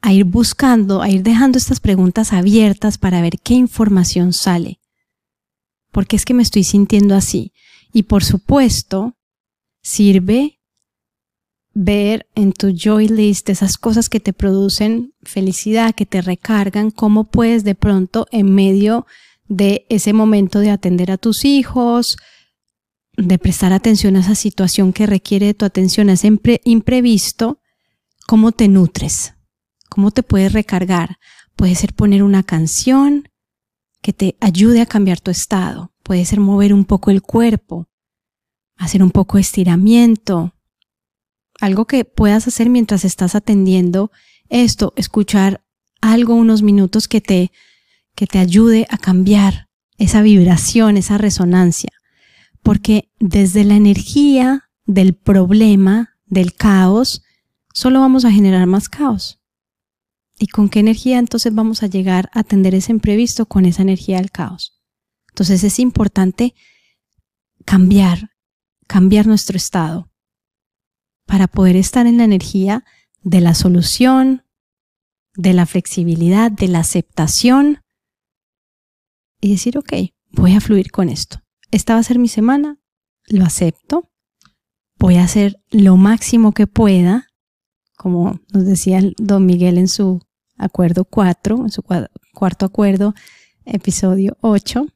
a 0.07 0.13
ir 0.13 0.23
buscando, 0.23 1.03
a 1.03 1.11
ir 1.11 1.25
dejando 1.25 1.59
estas 1.59 1.81
preguntas 1.81 2.33
abiertas 2.33 2.97
para 2.97 3.21
ver 3.21 3.41
qué 3.43 3.55
información 3.55 4.33
sale. 4.33 4.79
¿Por 5.91 6.07
qué 6.07 6.15
es 6.15 6.25
que 6.25 6.33
me 6.33 6.45
estoy 6.45 6.63
sintiendo 6.63 7.17
así? 7.17 7.53
Y 7.93 8.05
por 8.05 8.23
supuesto, 8.23 9.17
sirve 9.83 10.61
ver 11.75 12.29
en 12.37 12.53
tu 12.53 12.71
joy 12.71 13.09
list 13.09 13.49
esas 13.49 13.79
cosas 13.79 14.09
que 14.09 14.21
te 14.21 14.33
producen 14.33 15.13
felicidad, 15.25 15.93
que 15.93 16.07
te 16.07 16.23
recargan, 16.23 16.93
cómo 16.93 17.25
puedes 17.25 17.65
de 17.65 17.75
pronto 17.75 18.29
en 18.31 18.55
medio 18.55 19.07
de 19.49 19.87
ese 19.89 20.13
momento 20.13 20.61
de 20.61 20.71
atender 20.71 21.11
a 21.11 21.19
tus 21.19 21.45
hijos, 21.45 22.17
de 23.17 23.39
prestar 23.39 23.73
atención 23.73 24.15
a 24.15 24.21
esa 24.21 24.37
situación 24.37 24.93
que 24.93 25.07
requiere 25.07 25.47
de 25.47 25.55
tu 25.55 25.65
atención, 25.65 26.11
a 26.11 26.13
ese 26.13 26.31
imprevisto, 26.63 27.59
cómo 28.29 28.53
te 28.53 28.69
nutres, 28.69 29.33
cómo 29.89 30.11
te 30.11 30.23
puedes 30.23 30.53
recargar. 30.53 31.19
Puede 31.57 31.75
ser 31.75 31.95
poner 31.95 32.23
una 32.23 32.43
canción 32.43 33.29
que 34.03 34.13
te 34.13 34.37
ayude 34.41 34.81
a 34.81 34.87
cambiar 34.87 35.21
tu 35.21 35.31
estado, 35.31 35.93
puede 36.03 36.25
ser 36.25 36.39
mover 36.39 36.73
un 36.73 36.85
poco 36.85 37.11
el 37.11 37.23
cuerpo, 37.23 37.89
hacer 38.77 39.03
un 39.03 39.11
poco 39.11 39.37
de 39.37 39.41
estiramiento, 39.41 40.55
algo 41.61 41.87
que 41.87 42.05
puedas 42.05 42.47
hacer 42.47 42.71
mientras 42.71 43.05
estás 43.05 43.35
atendiendo 43.35 44.11
esto, 44.49 44.93
escuchar 44.97 45.65
algo 46.01 46.35
unos 46.35 46.63
minutos 46.63 47.09
que 47.09 47.21
te, 47.21 47.51
que 48.15 48.27
te 48.27 48.39
ayude 48.39 48.87
a 48.91 48.99
cambiar 48.99 49.69
esa 49.99 50.23
vibración, 50.23 50.97
esa 50.97 51.19
resonancia. 51.19 51.91
Porque 52.63 53.11
desde 53.19 53.65
la 53.65 53.75
energía 53.75 54.71
del 54.85 55.15
problema, 55.15 56.17
del 56.27 56.55
caos, 56.55 57.23
solo 57.73 58.01
vamos 58.01 58.25
a 58.25 58.31
generar 58.31 58.67
más 58.67 58.89
caos. 58.89 59.41
¿Y 60.39 60.49
con 60.49 60.69
qué 60.69 60.81
energía 60.81 61.19
entonces 61.19 61.55
vamos 61.55 61.83
a 61.83 61.87
llegar 61.87 62.31
a 62.33 62.41
atender 62.41 62.75
ese 62.75 62.93
imprevisto 62.93 63.47
con 63.47 63.65
esa 63.65 63.83
energía 63.83 64.19
del 64.19 64.31
caos? 64.31 64.81
Entonces 65.31 65.65
es 65.65 65.79
importante 65.79 66.55
cambiar, 67.65 68.31
cambiar 68.87 69.27
nuestro 69.27 69.57
estado 69.57 70.11
para 71.27 71.49
poder 71.49 71.77
estar 71.77 72.07
en 72.07 72.19
la 72.19 72.25
energía 72.25 72.85
de 73.23 73.41
la 73.41 73.55
solución, 73.55 74.45
de 75.35 75.53
la 75.53 75.67
flexibilidad, 75.67 76.51
de 76.51 76.69
la 76.69 76.81
aceptación 76.81 77.83
y 79.41 79.51
decir, 79.53 79.77
ok, 79.79 79.93
voy 80.31 80.55
a 80.55 80.61
fluir 80.61 80.91
con 80.91 81.09
esto. 81.09 81.41
Esta 81.71 81.95
va 81.95 82.01
a 82.01 82.05
ser 82.05 82.19
mi 82.19 82.29
semana, 82.29 82.79
lo 83.27 83.45
acepto, 83.45 84.11
voy 84.99 85.17
a 85.17 85.25
hacer 85.25 85.61
lo 85.71 85.97
máximo 85.97 86.53
que 86.53 86.67
pueda, 86.67 87.27
como 87.97 88.41
nos 88.53 88.65
decía 88.65 89.01
don 89.19 89.47
Miguel 89.47 89.79
en 89.79 89.89
su 89.89 90.26
acuerdo 90.57 91.05
4, 91.05 91.57
en 91.65 91.71
su 91.71 91.83
cuarto 91.83 92.67
acuerdo, 92.67 93.15
episodio 93.65 94.37
8, 94.41 94.87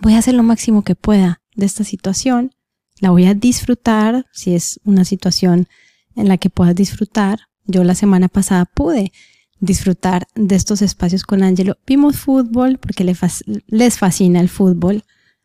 voy 0.00 0.14
a 0.14 0.18
hacer 0.18 0.34
lo 0.34 0.42
máximo 0.42 0.82
que 0.82 0.94
pueda 0.94 1.42
de 1.54 1.66
esta 1.66 1.84
situación 1.84 2.52
la 2.98 3.10
voy 3.10 3.26
a 3.26 3.34
disfrutar 3.34 4.26
si 4.32 4.54
es 4.54 4.80
una 4.84 5.04
situación 5.04 5.68
en 6.14 6.28
la 6.28 6.38
que 6.38 6.50
puedas 6.50 6.74
disfrutar. 6.74 7.40
Yo 7.64 7.84
la 7.84 7.94
semana 7.94 8.28
pasada 8.28 8.64
pude 8.64 9.12
disfrutar 9.60 10.26
de 10.34 10.54
estos 10.54 10.82
espacios 10.82 11.24
con 11.24 11.42
Angelo. 11.42 11.76
Vimos 11.86 12.18
fútbol 12.18 12.78
porque 12.78 13.04
les 13.04 13.98
fascina 13.98 14.40
el 14.40 14.48
fútbol. 14.48 15.04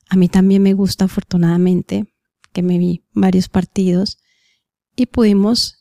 A 0.10 0.16
mí 0.16 0.30
también 0.30 0.64
me 0.64 0.74
gusta 0.74 1.06
afortunadamente 1.06 2.14
que 2.54 2.64
me 2.64 2.78
vi 2.78 3.04
varios 3.14 3.50
partidos 3.50 4.18
y 4.96 5.08
pudimos 5.08 5.81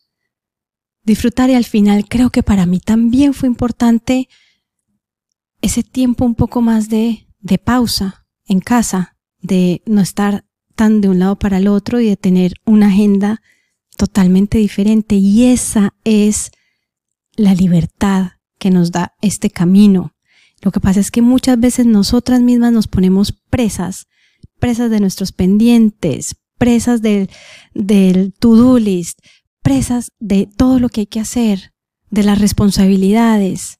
disfrutar 1.03 1.51
y 1.51 1.55
al 1.55 1.65
final 1.65 2.07
creo 2.09 2.31
que 2.31 2.43
para 2.43 2.67
mí 2.67 2.81
también 2.81 3.35
fue 3.35 3.49
importante 3.49 4.29
ese 5.61 5.83
tiempo 5.83 6.25
un 6.25 6.35
poco 6.35 6.61
más 6.61 6.89
de, 6.89 7.29
de 7.41 7.59
pausa 7.59 8.27
en 8.47 8.61
casa, 8.61 9.17
de 9.41 9.83
no 9.87 10.01
estar 10.01 10.45
de 10.89 11.11
un 11.11 11.19
lado 11.19 11.39
para 11.39 11.59
el 11.59 11.69
otro 11.69 12.01
y 12.01 12.07
de 12.07 12.17
tener 12.17 12.55
una 12.65 12.87
agenda 12.87 13.43
totalmente 13.99 14.57
diferente. 14.57 15.17
Y 15.17 15.45
esa 15.45 15.93
es 16.05 16.53
la 17.37 17.55
libertad 17.55 18.33
que 18.59 18.71
nos 18.71 18.91
da 18.91 19.15
este 19.21 19.51
camino. 19.51 20.15
Lo 20.63 20.71
que 20.71 20.81
pasa 20.81 21.01
es 21.01 21.11
que 21.11 21.21
muchas 21.21 21.61
veces 21.61 21.85
nosotras 21.85 22.41
mismas 22.41 22.73
nos 22.73 22.87
ponemos 22.87 23.33
presas, 23.51 24.07
presas 24.59 24.91
de 24.91 25.01
nuestros 25.01 25.33
pendientes, 25.33 26.37
presas 26.57 27.03
del, 27.03 27.29
del 27.75 28.33
to-do 28.33 28.79
list, 28.79 29.21
presas 29.63 30.13
de 30.19 30.47
todo 30.47 30.79
lo 30.79 30.89
que 30.89 31.03
hay 31.03 31.07
que 31.07 31.21
hacer, 31.21 31.73
de 32.11 32.23
las 32.25 32.39
responsabilidades. 32.41 33.79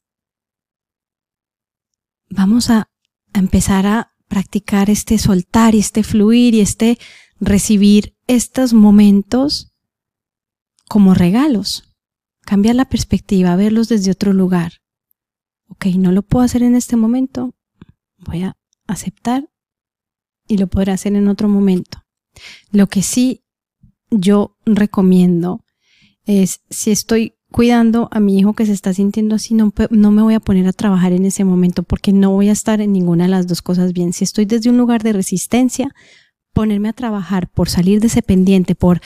Vamos 2.29 2.69
a, 2.69 2.87
empezar 3.33 3.87
a 3.87 4.13
practicar 4.27 4.89
este 4.89 5.17
soltar 5.17 5.73
y 5.73 5.79
este 5.79 6.03
fluir 6.03 6.53
y 6.53 6.61
este 6.61 6.97
recibir 7.39 8.15
estos 8.27 8.73
momentos 8.73 9.73
como 10.87 11.13
regalos. 11.13 11.95
Cambiar 12.41 12.75
la 12.75 12.85
perspectiva, 12.85 13.55
verlos 13.55 13.87
desde 13.87 14.11
otro 14.11 14.33
lugar. 14.33 14.81
Ok, 15.67 15.87
no 15.97 16.11
lo 16.11 16.23
puedo 16.23 16.43
hacer 16.43 16.63
en 16.63 16.75
este 16.75 16.97
momento, 16.97 17.55
voy 18.17 18.43
a 18.43 18.57
aceptar 18.87 19.49
y 20.47 20.57
lo 20.57 20.67
podré 20.67 20.91
hacer 20.91 21.15
en 21.15 21.27
otro 21.29 21.47
momento. 21.47 22.03
Lo 22.71 22.87
que 22.87 23.01
sí 23.01 23.45
yo 24.09 24.57
recomiendo 24.65 25.63
es 26.39 26.61
si 26.69 26.91
estoy 26.91 27.35
cuidando 27.51 28.07
a 28.11 28.19
mi 28.19 28.39
hijo 28.39 28.53
que 28.53 28.65
se 28.65 28.71
está 28.71 28.93
sintiendo 28.93 29.35
así, 29.35 29.53
no, 29.53 29.73
no 29.89 30.11
me 30.11 30.21
voy 30.21 30.33
a 30.33 30.39
poner 30.39 30.67
a 30.67 30.73
trabajar 30.73 31.11
en 31.11 31.25
ese 31.25 31.43
momento 31.43 31.83
porque 31.83 32.13
no 32.13 32.31
voy 32.31 32.49
a 32.49 32.53
estar 32.53 32.79
en 32.79 32.93
ninguna 32.93 33.25
de 33.25 33.31
las 33.31 33.47
dos 33.47 33.61
cosas 33.61 33.93
bien. 33.93 34.13
Si 34.13 34.23
estoy 34.23 34.45
desde 34.45 34.69
un 34.69 34.77
lugar 34.77 35.03
de 35.03 35.13
resistencia, 35.13 35.93
ponerme 36.53 36.89
a 36.89 36.93
trabajar 36.93 37.49
por 37.49 37.69
salir 37.69 37.99
de 37.99 38.07
ese 38.07 38.21
pendiente, 38.21 38.75
por, 38.75 39.01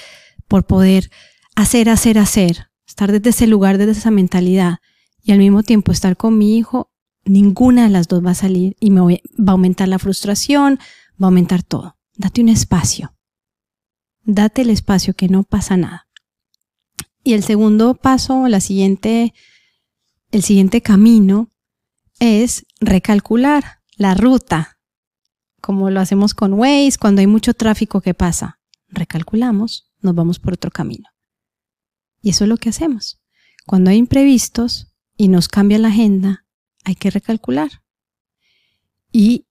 por 0.48 0.66
poder 0.66 1.10
hacer, 1.56 1.90
hacer, 1.90 2.20
hacer, 2.20 2.68
estar 2.88 3.12
desde 3.12 3.32
ese 3.32 3.48
lugar, 3.48 3.78
desde 3.78 3.94
esa 3.94 4.12
mentalidad 4.12 4.78
y 5.24 5.32
al 5.32 5.40
mismo 5.40 5.64
tiempo 5.64 5.92
estar 5.92 6.18
con 6.18 6.38
mi 6.38 6.58
hijo, 6.58 6.92
ninguna 7.24 7.84
de 7.86 7.90
las 7.90 8.08
dos 8.08 8.24
va 8.24 8.32
a 8.32 8.36
salir 8.36 8.76
y 8.80 8.92
me 8.92 9.02
va 9.02 9.18
a 9.48 9.52
aumentar 9.52 9.88
la 9.88 10.00
frustración, 10.00 10.80
va 11.22 11.26
a 11.26 11.30
aumentar 11.30 11.64
todo. 11.64 11.98
Date 12.16 12.42
un 12.42 12.50
espacio. 12.50 13.16
Date 14.24 14.62
el 14.62 14.70
espacio 14.70 15.16
que 15.16 15.28
no 15.28 15.44
pasa 15.44 15.78
nada. 15.78 16.05
Y 17.26 17.34
el 17.34 17.44
segundo 17.44 17.96
paso, 17.96 18.48
la 18.48 18.60
siguiente, 18.60 19.34
el 20.30 20.44
siguiente 20.44 20.82
camino 20.82 21.50
es 22.20 22.68
recalcular 22.80 23.80
la 23.98 24.14
ruta, 24.14 24.78
como 25.60 25.90
lo 25.90 26.02
hacemos 26.02 26.36
con 26.36 26.54
Waze, 26.54 27.00
cuando 27.00 27.22
hay 27.22 27.28
mucho 27.28 27.56
tráfico 27.56 28.00
que 28.00 28.14
pasa. 28.14 28.60
Recalculamos, 28.90 29.92
nos 30.02 30.14
vamos 30.14 30.38
por 30.38 30.54
otro 30.54 30.70
camino. 30.70 31.10
Y 32.22 32.30
eso 32.30 32.44
es 32.44 32.48
lo 32.48 32.58
que 32.58 32.70
hacemos. 32.70 33.20
Cuando 33.66 33.90
hay 33.90 33.98
imprevistos 33.98 34.94
y 35.18 35.28
nos 35.28 35.48
cambia 35.48 35.80
la 35.80 35.88
agenda, 35.88 36.46
hay 36.84 36.94
que 36.94 37.10
recalcular. 37.10 37.82
Y 39.12 39.48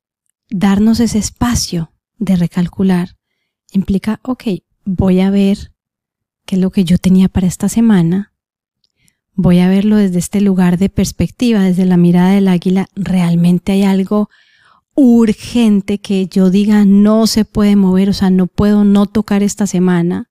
darnos 0.48 1.00
ese 1.00 1.18
espacio 1.18 1.92
de 2.18 2.36
recalcular 2.36 3.18
implica, 3.72 4.20
ok, 4.22 4.44
voy 4.84 5.18
a 5.18 5.30
ver 5.30 5.73
que 6.46 6.56
es 6.56 6.60
lo 6.60 6.70
que 6.70 6.84
yo 6.84 6.98
tenía 6.98 7.28
para 7.28 7.46
esta 7.46 7.68
semana, 7.68 8.32
voy 9.34 9.58
a 9.58 9.68
verlo 9.68 9.96
desde 9.96 10.18
este 10.18 10.40
lugar 10.40 10.78
de 10.78 10.88
perspectiva, 10.88 11.62
desde 11.62 11.84
la 11.84 11.96
mirada 11.96 12.32
del 12.32 12.48
águila, 12.48 12.86
realmente 12.94 13.72
hay 13.72 13.82
algo 13.82 14.28
urgente 14.94 15.98
que 15.98 16.26
yo 16.26 16.50
diga 16.50 16.84
no 16.84 17.26
se 17.26 17.44
puede 17.44 17.76
mover, 17.76 18.08
o 18.08 18.12
sea, 18.12 18.30
no 18.30 18.46
puedo 18.46 18.84
no 18.84 19.06
tocar 19.06 19.42
esta 19.42 19.66
semana. 19.66 20.30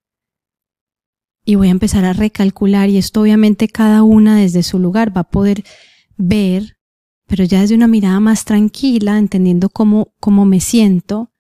Y 1.46 1.56
voy 1.56 1.68
a 1.68 1.72
empezar 1.72 2.06
a 2.06 2.14
recalcular 2.14 2.90
y 2.90 2.98
esto 2.98 3.22
obviamente 3.22 3.68
cada 3.68 4.04
una 4.04 4.38
desde 4.38 4.64
su 4.64 4.80
lugar 4.80 5.16
va 5.16 5.22
a 5.22 5.30
poder 5.30 5.66
ver, 6.16 6.78
pero 7.28 7.44
ya 7.44 7.60
desde 7.60 7.76
una 7.76 7.88
mirada 7.88 8.22
más 8.22 8.46
tranquila, 8.46 9.18
entendiendo 9.18 9.68
cómo, 9.70 10.14
cómo 10.22 10.46
me 10.46 10.62
siento, 10.62 11.32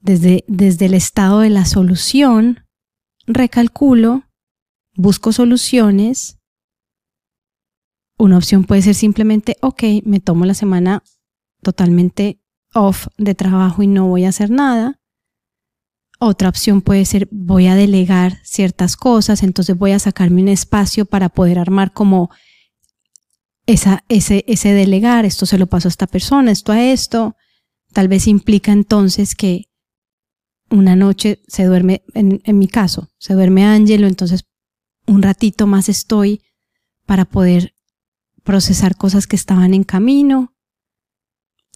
desde, 0.00 0.44
desde 0.48 0.86
el 0.86 0.94
estado 0.94 1.40
de 1.40 1.48
la 1.48 1.64
solución, 1.64 2.63
recalculo, 3.26 4.24
busco 4.94 5.32
soluciones. 5.32 6.38
Una 8.18 8.36
opción 8.36 8.64
puede 8.64 8.82
ser 8.82 8.94
simplemente, 8.94 9.56
ok, 9.60 9.82
me 10.04 10.20
tomo 10.20 10.44
la 10.44 10.54
semana 10.54 11.02
totalmente 11.62 12.40
off 12.74 13.08
de 13.16 13.34
trabajo 13.34 13.82
y 13.82 13.86
no 13.86 14.06
voy 14.06 14.24
a 14.24 14.28
hacer 14.28 14.50
nada. 14.50 15.00
Otra 16.20 16.48
opción 16.48 16.80
puede 16.80 17.04
ser, 17.04 17.28
voy 17.30 17.66
a 17.66 17.74
delegar 17.74 18.38
ciertas 18.44 18.96
cosas, 18.96 19.42
entonces 19.42 19.76
voy 19.76 19.92
a 19.92 19.98
sacarme 19.98 20.42
un 20.42 20.48
espacio 20.48 21.06
para 21.06 21.28
poder 21.28 21.58
armar 21.58 21.92
como 21.92 22.30
esa, 23.66 24.04
ese, 24.08 24.44
ese 24.46 24.72
delegar, 24.72 25.24
esto 25.24 25.44
se 25.46 25.58
lo 25.58 25.66
paso 25.66 25.88
a 25.88 25.90
esta 25.90 26.06
persona, 26.06 26.50
esto 26.52 26.72
a 26.72 26.82
esto. 26.82 27.36
Tal 27.92 28.08
vez 28.08 28.26
implica 28.28 28.72
entonces 28.72 29.34
que 29.34 29.64
una 30.74 30.96
noche 30.96 31.40
se 31.46 31.64
duerme, 31.64 32.02
en, 32.14 32.58
mi 32.58 32.66
caso, 32.66 33.08
se 33.18 33.34
duerme 33.34 33.64
Ángelo, 33.64 34.06
entonces 34.06 34.44
un 35.06 35.22
ratito 35.22 35.66
más 35.66 35.88
estoy 35.88 36.42
para 37.06 37.24
poder 37.24 37.74
procesar 38.42 38.96
cosas 38.96 39.26
que 39.26 39.36
estaban 39.36 39.72
en 39.72 39.84
camino. 39.84 40.52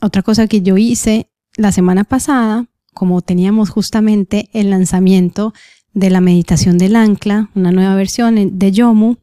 Otra 0.03 0.23
cosa 0.23 0.49
que 0.49 0.63
yo 0.63 0.77
hice 0.77 1.31
la 1.57 1.71
semana 1.71 2.05
pasada, 2.05 2.67
como 2.93 3.23
teníamos 3.23 3.71
justamente 3.71 4.51
el 4.53 4.71
lanzamiento 4.71 5.55
de 5.93 6.11
la 6.11 6.21
meditación 6.21 6.77
del 6.77 6.97
ancla, 6.97 7.51
una 7.55 7.71
nueva 7.71 7.95
versión 7.95 8.59
de 8.59 8.73
Yomu, 8.73 9.17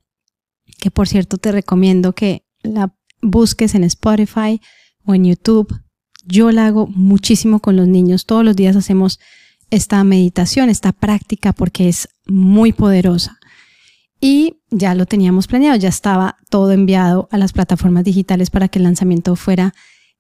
que 0.80 0.90
por 0.90 1.08
cierto 1.08 1.38
te 1.38 1.52
recomiendo 1.52 2.14
que 2.14 2.46
la 2.62 2.96
busques 3.22 3.76
en 3.76 3.84
Spotify 3.84 4.62
o 5.04 5.14
en 5.14 5.26
YouTube. 5.26 5.82
Yo 6.26 6.52
la 6.52 6.68
hago 6.68 6.88
muchísimo 6.88 7.60
con 7.60 7.76
los 7.76 7.88
niños. 7.88 8.26
Todos 8.26 8.44
los 8.46 8.56
días 8.56 8.76
hacemos 8.76 9.20
esta 9.70 10.04
meditación, 10.04 10.70
esta 10.70 10.92
práctica, 10.92 11.54
porque 11.54 11.90
es 11.90 12.10
muy 12.26 12.74
poderosa. 12.74 13.38
Y 14.22 14.62
ya 14.72 14.96
lo 14.96 15.06
teníamos 15.06 15.48
planeado, 15.48 15.78
ya 15.78 15.90
estaba 15.90 16.38
todo 16.50 16.72
enviado 16.72 17.28
a 17.32 17.38
las 17.38 17.54
plataformas 17.54 18.04
digitales 18.04 18.50
para 18.50 18.68
que 18.68 18.80
el 18.80 18.84
lanzamiento 18.84 19.36
fuera 19.36 19.74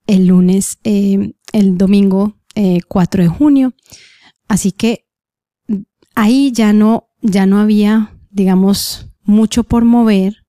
el 0.08 0.28
lunes, 0.28 0.78
eh, 0.84 1.34
el 1.54 1.78
domingo 1.78 2.38
4 2.88 3.22
eh, 3.22 3.24
de 3.24 3.30
junio. 3.30 3.74
Así 4.48 4.72
que 4.72 5.08
ahí 6.14 6.52
ya 6.52 6.74
no, 6.74 7.10
ya 7.22 7.46
no 7.46 7.60
había, 7.60 8.12
digamos, 8.30 9.08
mucho 9.24 9.64
por 9.64 9.86
mover. 9.86 10.46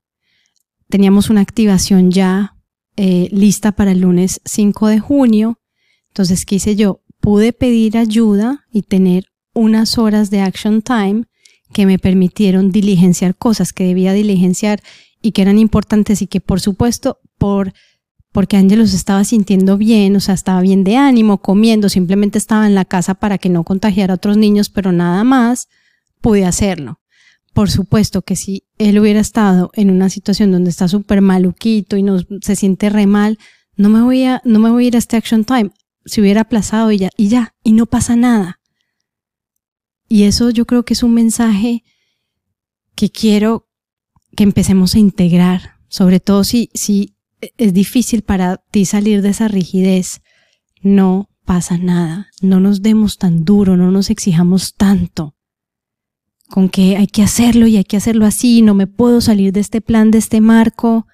Teníamos 0.89 1.29
una 1.29 1.41
activación 1.41 2.11
ya 2.11 2.55
eh, 2.95 3.29
lista 3.31 3.71
para 3.73 3.91
el 3.91 4.01
lunes 4.01 4.41
5 4.45 4.87
de 4.87 4.99
junio. 4.99 5.59
Entonces, 6.09 6.45
¿qué 6.45 6.55
hice 6.55 6.75
yo? 6.75 7.01
Pude 7.27 7.51
pedir 7.51 7.97
ayuda 7.97 8.63
y 8.71 8.83
tener 8.83 9.25
unas 9.53 9.97
horas 9.97 10.29
de 10.29 10.39
action 10.39 10.81
time 10.81 11.25
que 11.73 11.85
me 11.85 11.99
permitieron 11.99 12.71
diligenciar 12.71 13.35
cosas 13.35 13.73
que 13.73 13.83
debía 13.83 14.13
diligenciar 14.13 14.81
y 15.21 15.33
que 15.33 15.41
eran 15.41 15.59
importantes 15.59 16.21
y 16.21 16.27
que 16.27 16.39
por 16.39 16.61
supuesto 16.61 17.19
por 17.37 17.73
porque 18.31 18.55
Ángelos 18.55 18.93
estaba 18.93 19.25
sintiendo 19.25 19.77
bien, 19.77 20.15
o 20.15 20.21
sea, 20.21 20.35
estaba 20.35 20.61
bien 20.61 20.85
de 20.85 20.95
ánimo, 20.95 21.39
comiendo, 21.39 21.89
simplemente 21.89 22.37
estaba 22.37 22.65
en 22.65 22.75
la 22.75 22.85
casa 22.85 23.13
para 23.13 23.37
que 23.37 23.49
no 23.49 23.65
contagiara 23.65 24.13
a 24.13 24.15
otros 24.15 24.37
niños, 24.37 24.69
pero 24.69 24.93
nada 24.93 25.25
más 25.25 25.67
pude 26.21 26.45
hacerlo. 26.45 27.01
Por 27.53 27.69
supuesto 27.69 28.21
que 28.21 28.37
si 28.37 28.63
él 28.77 28.99
hubiera 28.99 29.19
estado 29.19 29.69
en 29.73 29.89
una 29.89 30.09
situación 30.09 30.53
donde 30.53 30.69
está 30.69 30.87
súper 30.87 31.19
maluquito 31.19 31.97
y 31.97 32.03
no, 32.03 32.19
se 32.41 32.55
siente 32.55 32.89
re 32.89 33.05
mal, 33.05 33.37
no 33.75 33.89
me 33.89 34.01
voy 34.01 34.23
a, 34.23 34.41
no 34.45 34.59
me 34.59 34.69
voy 34.69 34.85
a 34.85 34.87
ir 34.87 34.95
a 34.95 34.99
este 34.99 35.17
action 35.17 35.43
time. 35.43 35.71
Si 36.07 36.21
hubiera 36.21 36.41
aplazado 36.41 36.91
y 36.91 36.97
ya, 36.97 37.09
y 37.15 37.27
ya, 37.27 37.53
y 37.63 37.73
no 37.73 37.85
pasa 37.85 38.15
nada. 38.15 38.59
Y 40.09 40.23
eso 40.23 40.49
yo 40.49 40.65
creo 40.65 40.83
que 40.83 40.93
es 40.93 41.03
un 41.03 41.13
mensaje 41.13 41.83
que 42.95 43.11
quiero 43.11 43.67
que 44.35 44.43
empecemos 44.43 44.95
a 44.95 44.99
integrar, 44.99 45.75
sobre 45.87 46.19
todo 46.19 46.43
si, 46.43 46.71
si 46.73 47.15
es 47.57 47.73
difícil 47.73 48.23
para 48.23 48.57
ti 48.71 48.85
salir 48.85 49.21
de 49.21 49.29
esa 49.29 49.47
rigidez. 49.47 50.21
No 50.81 51.29
pasa 51.45 51.77
nada, 51.77 52.31
no 52.41 52.59
nos 52.59 52.81
demos 52.81 53.17
tan 53.17 53.45
duro, 53.45 53.77
no 53.77 53.91
nos 53.91 54.09
exijamos 54.09 54.73
tanto 54.73 55.37
con 56.49 56.69
que 56.69 56.97
hay 56.97 57.07
que 57.07 57.23
hacerlo 57.23 57.67
y 57.67 57.77
hay 57.77 57.83
que 57.83 57.97
hacerlo 57.97 58.25
así, 58.25 58.61
no 58.61 58.73
me 58.73 58.87
puedo 58.87 59.21
salir 59.21 59.51
de 59.53 59.59
este 59.59 59.81
plan, 59.81 60.11
de 60.11 60.17
este 60.17 60.41
marco. 60.41 61.07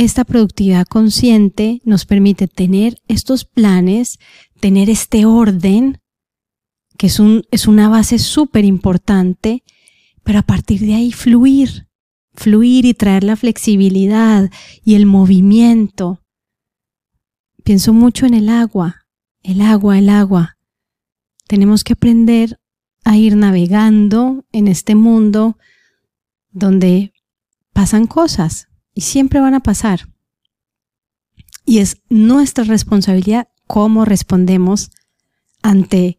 Esta 0.00 0.24
productividad 0.24 0.86
consciente 0.86 1.82
nos 1.84 2.06
permite 2.06 2.48
tener 2.48 2.96
estos 3.06 3.44
planes, 3.44 4.18
tener 4.58 4.88
este 4.88 5.26
orden 5.26 6.00
que 6.96 7.08
es, 7.08 7.20
un, 7.20 7.42
es 7.50 7.68
una 7.68 7.86
base 7.90 8.18
súper 8.18 8.64
importante, 8.64 9.62
pero 10.22 10.38
a 10.38 10.42
partir 10.42 10.80
de 10.80 10.94
ahí 10.94 11.12
fluir, 11.12 11.86
fluir 12.32 12.86
y 12.86 12.94
traer 12.94 13.24
la 13.24 13.36
flexibilidad 13.36 14.50
y 14.82 14.94
el 14.94 15.04
movimiento. 15.04 16.22
Pienso 17.62 17.92
mucho 17.92 18.24
en 18.24 18.32
el 18.32 18.48
agua, 18.48 19.04
el 19.42 19.60
agua, 19.60 19.98
el 19.98 20.08
agua. 20.08 20.56
Tenemos 21.46 21.84
que 21.84 21.92
aprender 21.92 22.58
a 23.04 23.18
ir 23.18 23.36
navegando 23.36 24.46
en 24.50 24.66
este 24.66 24.94
mundo 24.94 25.58
donde 26.52 27.12
pasan 27.74 28.06
cosas 28.06 28.69
y 29.00 29.02
siempre 29.02 29.40
van 29.40 29.54
a 29.54 29.60
pasar. 29.60 30.10
Y 31.64 31.78
es 31.78 32.02
nuestra 32.10 32.64
responsabilidad 32.64 33.48
cómo 33.66 34.04
respondemos 34.04 34.90
ante 35.62 36.18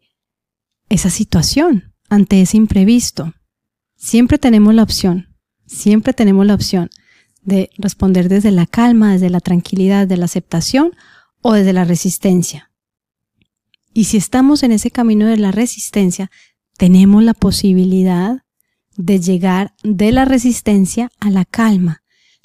esa 0.88 1.08
situación, 1.08 1.94
ante 2.08 2.42
ese 2.42 2.56
imprevisto. 2.56 3.34
Siempre 3.94 4.36
tenemos 4.36 4.74
la 4.74 4.82
opción, 4.82 5.28
siempre 5.64 6.12
tenemos 6.12 6.44
la 6.44 6.56
opción 6.56 6.90
de 7.42 7.70
responder 7.78 8.28
desde 8.28 8.50
la 8.50 8.66
calma, 8.66 9.12
desde 9.12 9.30
la 9.30 9.38
tranquilidad, 9.38 10.08
de 10.08 10.16
la 10.16 10.24
aceptación 10.24 10.90
o 11.40 11.52
desde 11.52 11.72
la 11.72 11.84
resistencia. 11.84 12.72
Y 13.94 14.04
si 14.06 14.16
estamos 14.16 14.64
en 14.64 14.72
ese 14.72 14.90
camino 14.90 15.28
de 15.28 15.36
la 15.36 15.52
resistencia, 15.52 16.32
tenemos 16.78 17.22
la 17.22 17.34
posibilidad 17.34 18.42
de 18.96 19.20
llegar 19.20 19.72
de 19.84 20.10
la 20.10 20.24
resistencia 20.24 21.12
a 21.20 21.30
la 21.30 21.44
calma. 21.44 22.01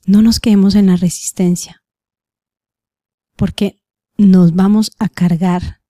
No 0.07 0.21
nos 0.21 0.39
quedemos 0.39 0.75
en 0.75 0.87
la 0.87 0.95
resistencia, 0.95 1.83
porque 3.35 3.83
nos 4.17 4.55
vamos 4.55 4.93
a 4.99 5.09
cargar, 5.09 5.81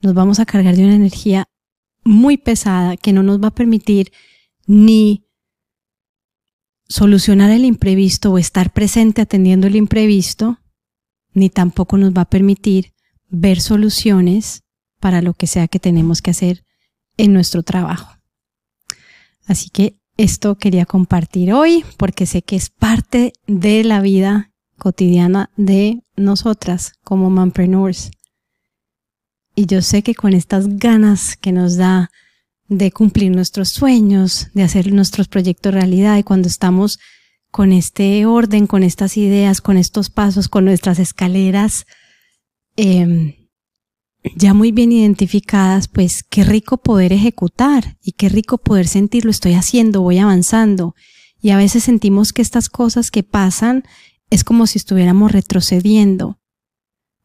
nos 0.00 0.14
vamos 0.14 0.40
a 0.40 0.46
cargar 0.46 0.74
de 0.74 0.84
una 0.84 0.94
energía 0.94 1.46
muy 2.04 2.38
pesada 2.38 2.96
que 2.96 3.12
no 3.12 3.22
nos 3.22 3.38
va 3.38 3.48
a 3.48 3.54
permitir 3.54 4.12
ni 4.66 5.26
solucionar 6.88 7.50
el 7.50 7.66
imprevisto 7.66 8.32
o 8.32 8.38
estar 8.38 8.72
presente 8.72 9.20
atendiendo 9.20 9.66
el 9.66 9.76
imprevisto, 9.76 10.58
ni 11.34 11.50
tampoco 11.50 11.98
nos 11.98 12.14
va 12.14 12.22
a 12.22 12.30
permitir 12.30 12.94
ver 13.28 13.60
soluciones 13.60 14.62
para 15.00 15.20
lo 15.20 15.34
que 15.34 15.46
sea 15.46 15.68
que 15.68 15.78
tenemos 15.78 16.22
que 16.22 16.30
hacer 16.30 16.64
en 17.18 17.34
nuestro 17.34 17.62
trabajo. 17.62 18.16
Así 19.44 19.68
que 19.68 20.00
esto 20.18 20.56
quería 20.56 20.84
compartir 20.84 21.52
hoy 21.52 21.84
porque 21.96 22.26
sé 22.26 22.42
que 22.42 22.56
es 22.56 22.68
parte 22.68 23.32
de 23.46 23.84
la 23.84 24.02
vida 24.02 24.50
cotidiana 24.76 25.50
de 25.56 26.02
nosotras 26.16 26.92
como 27.04 27.30
mompreneurs. 27.30 28.10
Y 29.54 29.66
yo 29.66 29.80
sé 29.80 30.02
que 30.02 30.14
con 30.14 30.34
estas 30.34 30.76
ganas 30.76 31.36
que 31.36 31.52
nos 31.52 31.76
da 31.76 32.10
de 32.68 32.90
cumplir 32.90 33.30
nuestros 33.30 33.70
sueños, 33.70 34.48
de 34.54 34.64
hacer 34.64 34.92
nuestros 34.92 35.28
proyectos 35.28 35.72
realidad 35.72 36.18
y 36.18 36.22
cuando 36.22 36.48
estamos 36.48 36.98
con 37.50 37.72
este 37.72 38.26
orden, 38.26 38.66
con 38.66 38.82
estas 38.82 39.16
ideas, 39.16 39.60
con 39.60 39.78
estos 39.78 40.10
pasos, 40.10 40.48
con 40.48 40.64
nuestras 40.64 40.98
escaleras 40.98 41.86
em, 42.76 43.37
ya 44.36 44.54
muy 44.54 44.72
bien 44.72 44.92
identificadas, 44.92 45.88
pues 45.88 46.22
qué 46.22 46.44
rico 46.44 46.78
poder 46.78 47.12
ejecutar 47.12 47.96
y 48.02 48.12
qué 48.12 48.28
rico 48.28 48.58
poder 48.58 48.86
sentir 48.86 49.24
lo 49.24 49.30
estoy 49.30 49.54
haciendo, 49.54 50.02
voy 50.02 50.18
avanzando. 50.18 50.94
Y 51.40 51.50
a 51.50 51.56
veces 51.56 51.84
sentimos 51.84 52.32
que 52.32 52.42
estas 52.42 52.68
cosas 52.68 53.10
que 53.10 53.22
pasan 53.22 53.84
es 54.30 54.44
como 54.44 54.66
si 54.66 54.78
estuviéramos 54.78 55.32
retrocediendo 55.32 56.38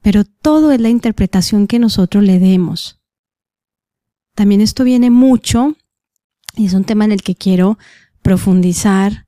pero 0.03 0.25
todo 0.25 0.73
es 0.73 0.81
la 0.81 0.89
interpretación 0.89 1.65
que 1.65 1.79
nosotros 1.79 2.23
le 2.23 2.37
demos. 2.37 3.01
También 4.35 4.61
esto 4.61 4.83
viene 4.83 5.09
mucho, 5.09 5.75
y 6.55 6.65
es 6.65 6.73
un 6.73 6.83
tema 6.83 7.05
en 7.05 7.13
el 7.13 7.23
que 7.23 7.35
quiero 7.35 7.79
profundizar, 8.21 9.25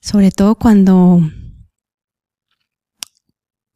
sobre 0.00 0.30
todo 0.30 0.54
cuando, 0.54 1.20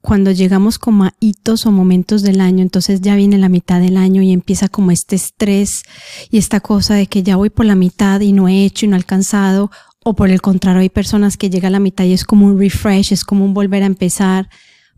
cuando 0.02 0.32
llegamos 0.32 0.78
como 0.78 1.04
a 1.04 1.14
hitos 1.20 1.64
o 1.64 1.70
momentos 1.70 2.22
del 2.22 2.40
año, 2.40 2.60
entonces 2.60 3.00
ya 3.00 3.14
viene 3.14 3.38
la 3.38 3.48
mitad 3.48 3.80
del 3.80 3.96
año 3.96 4.20
y 4.20 4.32
empieza 4.32 4.68
como 4.68 4.90
este 4.90 5.14
estrés 5.14 5.84
y 6.28 6.38
esta 6.38 6.60
cosa 6.60 6.94
de 6.94 7.06
que 7.06 7.22
ya 7.22 7.36
voy 7.36 7.50
por 7.50 7.66
la 7.66 7.76
mitad 7.76 8.20
y 8.20 8.32
no 8.32 8.48
he 8.48 8.64
hecho 8.64 8.84
y 8.84 8.88
no 8.88 8.96
he 8.96 8.98
alcanzado, 8.98 9.70
o 10.04 10.14
por 10.14 10.30
el 10.30 10.42
contrario 10.42 10.80
hay 10.80 10.88
personas 10.88 11.36
que 11.36 11.50
llega 11.50 11.68
a 11.68 11.70
la 11.70 11.78
mitad 11.78 12.04
y 12.04 12.12
es 12.12 12.24
como 12.24 12.46
un 12.46 12.58
refresh, 12.58 13.12
es 13.12 13.24
como 13.24 13.44
un 13.44 13.54
volver 13.54 13.84
a 13.84 13.86
empezar 13.86 14.50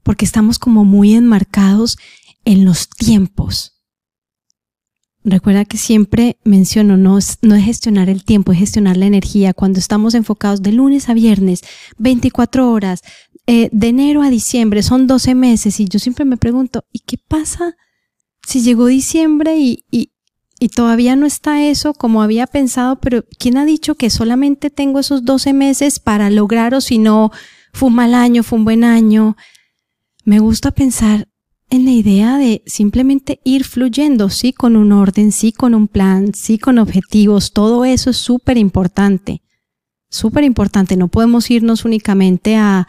porque 0.02 0.24
estamos 0.24 0.58
como 0.58 0.84
muy 0.84 1.14
enmarcados 1.14 1.98
en 2.46 2.64
los 2.64 2.88
tiempos. 2.88 3.74
Recuerda 5.26 5.64
que 5.64 5.78
siempre 5.78 6.36
menciono, 6.44 6.98
no 6.98 7.18
no 7.40 7.54
es 7.54 7.64
gestionar 7.64 8.10
el 8.10 8.24
tiempo, 8.24 8.52
es 8.52 8.58
gestionar 8.58 8.98
la 8.98 9.06
energía. 9.06 9.54
Cuando 9.54 9.78
estamos 9.78 10.14
enfocados 10.14 10.60
de 10.60 10.72
lunes 10.72 11.08
a 11.08 11.14
viernes, 11.14 11.62
24 11.96 12.70
horas, 12.70 13.00
eh, 13.46 13.68
de 13.72 13.88
enero 13.88 14.22
a 14.22 14.30
diciembre, 14.30 14.82
son 14.82 15.06
12 15.06 15.34
meses. 15.34 15.80
Y 15.80 15.86
yo 15.86 15.98
siempre 15.98 16.24
me 16.24 16.36
pregunto, 16.36 16.84
¿y 16.92 17.00
qué 17.00 17.18
pasa 17.18 17.76
si 18.46 18.62
llegó 18.62 18.86
diciembre 18.86 19.56
y, 19.58 19.84
y, 19.90 20.12
y 20.58 20.68
todavía 20.68 21.16
no 21.16 21.26
está 21.26 21.62
eso 21.64 21.94
como 21.94 22.22
había 22.22 22.46
pensado? 22.46 23.00
Pero 23.00 23.24
¿quién 23.38 23.56
ha 23.56 23.64
dicho 23.64 23.94
que 23.94 24.10
solamente 24.10 24.70
tengo 24.70 25.00
esos 25.00 25.24
12 25.24 25.52
meses 25.52 25.98
para 25.98 26.30
lograr 26.30 26.74
o 26.74 26.80
si 26.80 26.98
no, 26.98 27.30
fue 27.72 27.88
un 27.88 27.96
mal 27.96 28.14
año, 28.14 28.42
fue 28.42 28.58
un 28.58 28.64
buen 28.64 28.84
año? 28.84 29.36
me 30.24 30.38
gusta 30.38 30.70
pensar 30.70 31.28
en 31.70 31.84
la 31.84 31.90
idea 31.90 32.38
de 32.38 32.62
simplemente 32.66 33.40
ir 33.44 33.64
fluyendo, 33.64 34.30
sí 34.30 34.52
con 34.52 34.76
un 34.76 34.92
orden, 34.92 35.32
sí 35.32 35.52
con 35.52 35.74
un 35.74 35.88
plan, 35.88 36.34
sí 36.34 36.58
con 36.58 36.78
objetivos, 36.78 37.52
todo 37.52 37.84
eso 37.84 38.10
es 38.10 38.16
súper 38.16 38.58
importante, 38.58 39.42
súper 40.08 40.44
importante, 40.44 40.96
no 40.96 41.08
podemos 41.08 41.50
irnos 41.50 41.84
únicamente 41.84 42.56
a, 42.56 42.86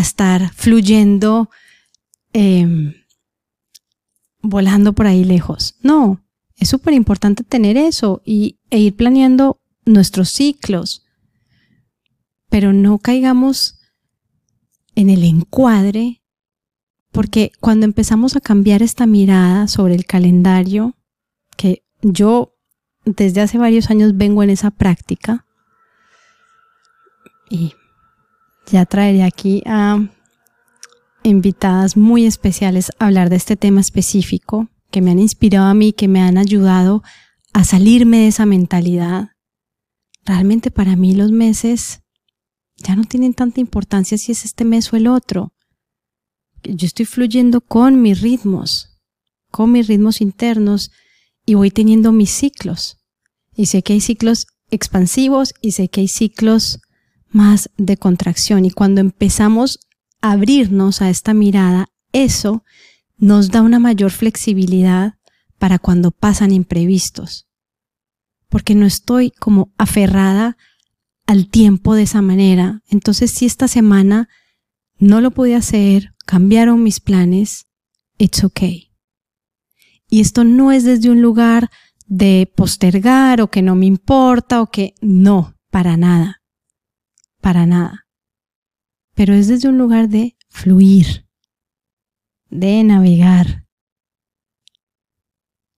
estar 0.00 0.52
fluyendo, 0.52 1.50
em, 2.32 2.94
volando 4.42 4.92
por 4.92 5.06
ahí 5.06 5.24
lejos, 5.24 5.76
no, 5.80 6.22
es 6.56 6.68
súper 6.68 6.94
importante 6.94 7.44
tener 7.44 7.76
eso 7.76 8.22
y, 8.24 8.58
e 8.70 8.78
ir 8.78 8.96
planeando 8.96 9.60
nuestros 9.84 10.30
ciclos, 10.30 11.04
pero 12.48 12.72
no 12.72 12.98
caigamos 12.98 13.78
en 14.94 15.10
el 15.10 15.24
encuadre 15.24 16.22
porque 17.16 17.50
cuando 17.60 17.86
empezamos 17.86 18.36
a 18.36 18.40
cambiar 18.40 18.82
esta 18.82 19.06
mirada 19.06 19.68
sobre 19.68 19.94
el 19.94 20.04
calendario, 20.04 20.96
que 21.56 21.82
yo 22.02 22.54
desde 23.06 23.40
hace 23.40 23.56
varios 23.56 23.88
años 23.88 24.18
vengo 24.18 24.42
en 24.42 24.50
esa 24.50 24.70
práctica, 24.70 25.46
y 27.48 27.72
ya 28.70 28.86
traeré 28.86 29.22
aquí 29.22 29.62
a 29.66 30.08
invitadas 31.22 31.96
muy 31.96 32.26
especiales 32.26 32.90
a 32.98 33.06
hablar 33.06 33.30
de 33.30 33.36
este 33.36 33.56
tema 33.56 33.80
específico, 33.80 34.68
que 34.90 35.00
me 35.00 35.10
han 35.10 35.18
inspirado 35.18 35.66
a 35.66 35.74
mí, 35.74 35.92
que 35.92 36.08
me 36.08 36.20
han 36.20 36.38
ayudado 36.38 37.02
a 37.52 37.64
salirme 37.64 38.18
de 38.18 38.28
esa 38.28 38.46
mentalidad. 38.46 39.30
Realmente 40.24 40.70
para 40.70 40.96
mí 40.96 41.14
los 41.14 41.32
meses 41.32 42.00
ya 42.76 42.94
no 42.96 43.04
tienen 43.04 43.34
tanta 43.34 43.60
importancia 43.60 44.18
si 44.18 44.32
es 44.32 44.44
este 44.44 44.64
mes 44.64 44.92
o 44.92 44.96
el 44.96 45.06
otro 45.06 45.52
yo 46.74 46.86
estoy 46.86 47.06
fluyendo 47.06 47.60
con 47.60 48.02
mis 48.02 48.20
ritmos, 48.20 48.98
con 49.50 49.72
mis 49.72 49.86
ritmos 49.86 50.20
internos 50.20 50.90
y 51.44 51.54
voy 51.54 51.70
teniendo 51.70 52.12
mis 52.12 52.30
ciclos. 52.30 52.98
Y 53.54 53.66
sé 53.66 53.82
que 53.82 53.94
hay 53.94 54.00
ciclos 54.00 54.46
expansivos 54.70 55.54
y 55.60 55.72
sé 55.72 55.88
que 55.88 56.02
hay 56.02 56.08
ciclos 56.08 56.80
más 57.36 57.70
de 57.76 57.98
contracción. 57.98 58.64
Y 58.64 58.70
cuando 58.70 59.02
empezamos 59.02 59.78
a 60.22 60.32
abrirnos 60.32 61.02
a 61.02 61.10
esta 61.10 61.34
mirada, 61.34 61.86
eso 62.12 62.64
nos 63.18 63.50
da 63.50 63.60
una 63.60 63.78
mayor 63.78 64.10
flexibilidad 64.10 65.18
para 65.58 65.78
cuando 65.78 66.10
pasan 66.10 66.50
imprevistos. 66.50 67.46
Porque 68.48 68.74
no 68.74 68.86
estoy 68.86 69.32
como 69.32 69.70
aferrada 69.76 70.56
al 71.26 71.48
tiempo 71.48 71.94
de 71.94 72.04
esa 72.04 72.22
manera. 72.22 72.82
Entonces, 72.88 73.30
si 73.32 73.44
esta 73.44 73.68
semana 73.68 74.28
no 74.98 75.20
lo 75.20 75.30
pude 75.30 75.54
hacer 75.54 76.14
cambiaron 76.24 76.82
mis 76.82 77.00
planes, 77.00 77.66
it's 78.18 78.42
okay. 78.42 78.92
Y 80.08 80.20
esto 80.20 80.42
no 80.42 80.72
es 80.72 80.84
desde 80.84 81.10
un 81.10 81.20
lugar 81.20 81.70
de 82.06 82.50
postergar 82.56 83.40
o 83.42 83.50
que 83.50 83.62
no 83.62 83.74
me 83.74 83.86
importa 83.86 84.62
o 84.62 84.70
que 84.70 84.94
no, 85.00 85.54
para 85.70 85.96
nada, 85.96 86.35
para 87.40 87.66
nada. 87.66 88.06
Pero 89.14 89.34
es 89.34 89.48
desde 89.48 89.68
un 89.68 89.78
lugar 89.78 90.08
de 90.08 90.36
fluir, 90.48 91.26
de 92.50 92.84
navegar. 92.84 93.64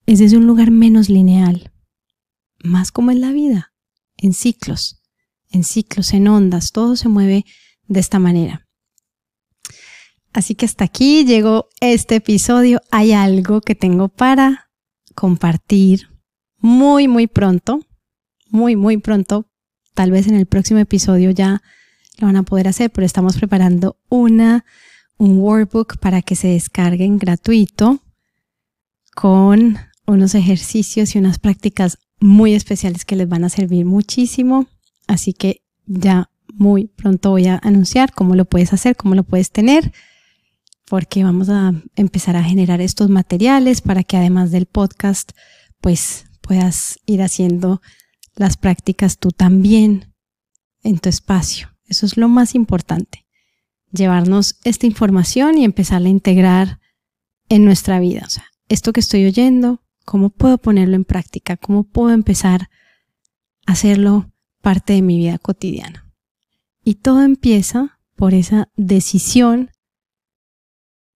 Es 0.06 0.18
desde 0.18 0.36
un 0.36 0.46
lugar 0.46 0.70
menos 0.70 1.08
lineal, 1.08 1.72
más 2.58 2.90
como 2.90 3.10
en 3.10 3.20
la 3.20 3.32
vida, 3.32 3.72
en 4.16 4.32
ciclos, 4.32 5.02
en 5.50 5.64
ciclos, 5.64 6.12
en 6.12 6.28
ondas, 6.28 6.72
todo 6.72 6.96
se 6.96 7.08
mueve 7.08 7.44
de 7.86 8.00
esta 8.00 8.18
manera. 8.18 8.66
Así 10.32 10.54
que 10.54 10.66
hasta 10.66 10.84
aquí 10.84 11.24
llegó 11.24 11.68
este 11.80 12.16
episodio. 12.16 12.80
Hay 12.90 13.12
algo 13.12 13.60
que 13.60 13.74
tengo 13.74 14.08
para 14.08 14.70
compartir 15.14 16.08
muy, 16.58 17.08
muy 17.08 17.26
pronto. 17.26 17.80
Muy, 18.50 18.76
muy 18.76 18.98
pronto. 18.98 19.47
Tal 19.98 20.12
vez 20.12 20.28
en 20.28 20.36
el 20.36 20.46
próximo 20.46 20.78
episodio 20.78 21.32
ya 21.32 21.60
lo 22.18 22.28
van 22.28 22.36
a 22.36 22.44
poder 22.44 22.68
hacer, 22.68 22.88
pero 22.88 23.04
estamos 23.04 23.36
preparando 23.36 23.98
una, 24.08 24.64
un 25.16 25.38
workbook 25.38 25.98
para 25.98 26.22
que 26.22 26.36
se 26.36 26.46
descarguen 26.46 27.18
gratuito 27.18 28.00
con 29.16 29.76
unos 30.06 30.36
ejercicios 30.36 31.16
y 31.16 31.18
unas 31.18 31.40
prácticas 31.40 31.98
muy 32.20 32.54
especiales 32.54 33.04
que 33.04 33.16
les 33.16 33.28
van 33.28 33.42
a 33.42 33.48
servir 33.48 33.86
muchísimo. 33.86 34.68
Así 35.08 35.32
que 35.32 35.62
ya 35.86 36.30
muy 36.54 36.86
pronto 36.86 37.30
voy 37.30 37.48
a 37.48 37.58
anunciar 37.64 38.12
cómo 38.12 38.36
lo 38.36 38.44
puedes 38.44 38.72
hacer, 38.72 38.94
cómo 38.94 39.16
lo 39.16 39.24
puedes 39.24 39.50
tener 39.50 39.92
porque 40.84 41.24
vamos 41.24 41.48
a 41.48 41.72
empezar 41.96 42.36
a 42.36 42.44
generar 42.44 42.80
estos 42.80 43.10
materiales 43.10 43.80
para 43.80 44.04
que 44.04 44.16
además 44.16 44.52
del 44.52 44.66
podcast, 44.66 45.32
pues 45.80 46.26
puedas 46.40 47.00
ir 47.04 47.20
haciendo 47.20 47.82
las 48.38 48.56
prácticas 48.56 49.18
tú 49.18 49.30
también 49.30 50.14
en 50.82 50.98
tu 50.98 51.08
espacio. 51.08 51.68
Eso 51.86 52.06
es 52.06 52.16
lo 52.16 52.28
más 52.28 52.54
importante, 52.54 53.26
llevarnos 53.90 54.58
esta 54.64 54.86
información 54.86 55.58
y 55.58 55.64
empezarla 55.64 56.08
a 56.08 56.12
integrar 56.12 56.80
en 57.48 57.64
nuestra 57.64 57.98
vida. 57.98 58.22
O 58.26 58.30
sea, 58.30 58.46
esto 58.68 58.92
que 58.92 59.00
estoy 59.00 59.26
oyendo, 59.26 59.82
¿cómo 60.04 60.30
puedo 60.30 60.58
ponerlo 60.58 60.96
en 60.96 61.04
práctica? 61.04 61.56
¿Cómo 61.56 61.84
puedo 61.84 62.10
empezar 62.10 62.68
a 63.66 63.72
hacerlo 63.72 64.32
parte 64.60 64.92
de 64.92 65.02
mi 65.02 65.18
vida 65.18 65.38
cotidiana? 65.38 66.12
Y 66.84 66.96
todo 66.96 67.22
empieza 67.22 67.98
por 68.16 68.34
esa 68.34 68.68
decisión 68.76 69.70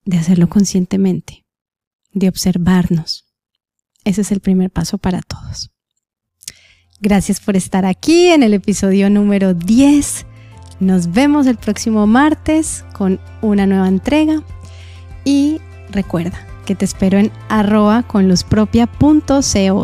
de 0.04 0.18
hacerlo 0.18 0.48
conscientemente, 0.48 1.46
de 2.12 2.28
observarnos. 2.28 3.26
Ese 4.04 4.22
es 4.22 4.32
el 4.32 4.40
primer 4.40 4.70
paso 4.70 4.98
para 4.98 5.22
todos. 5.22 5.72
Gracias 7.02 7.40
por 7.40 7.56
estar 7.56 7.84
aquí 7.84 8.28
en 8.28 8.44
el 8.44 8.54
episodio 8.54 9.10
número 9.10 9.54
10. 9.54 10.24
Nos 10.78 11.10
vemos 11.10 11.48
el 11.48 11.56
próximo 11.56 12.06
martes 12.06 12.84
con 12.92 13.18
una 13.40 13.66
nueva 13.66 13.88
entrega 13.88 14.40
y 15.24 15.60
recuerda 15.90 16.38
que 16.64 16.76
te 16.76 16.84
espero 16.84 17.18
en 17.18 17.32
arroba 17.48 18.04
con 18.04 18.28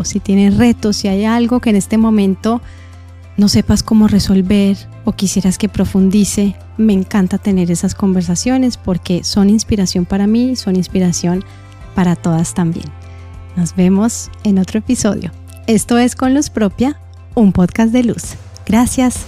si 0.05 0.19
tienes 0.21 0.55
retos, 0.57 0.95
si 0.95 1.09
hay 1.09 1.25
algo 1.25 1.59
que 1.59 1.71
en 1.71 1.75
este 1.75 1.97
momento 1.97 2.61
no 3.35 3.49
sepas 3.49 3.83
cómo 3.83 4.07
resolver 4.07 4.77
o 5.03 5.11
quisieras 5.11 5.57
que 5.57 5.67
profundice, 5.67 6.55
me 6.77 6.93
encanta 6.93 7.37
tener 7.37 7.69
esas 7.69 7.95
conversaciones 7.95 8.77
porque 8.77 9.25
son 9.25 9.49
inspiración 9.49 10.05
para 10.05 10.25
mí, 10.25 10.55
son 10.55 10.77
inspiración 10.77 11.43
para 11.95 12.15
todas 12.15 12.53
también. 12.53 12.85
Nos 13.57 13.75
vemos 13.75 14.31
en 14.45 14.57
otro 14.57 14.79
episodio. 14.79 15.33
Esto 15.67 15.97
es 15.97 16.15
Con 16.15 16.33
Luz 16.33 16.49
Propia, 16.49 16.97
un 17.35 17.51
podcast 17.51 17.91
de 17.91 18.03
luz. 18.03 18.35
Gracias. 18.65 19.25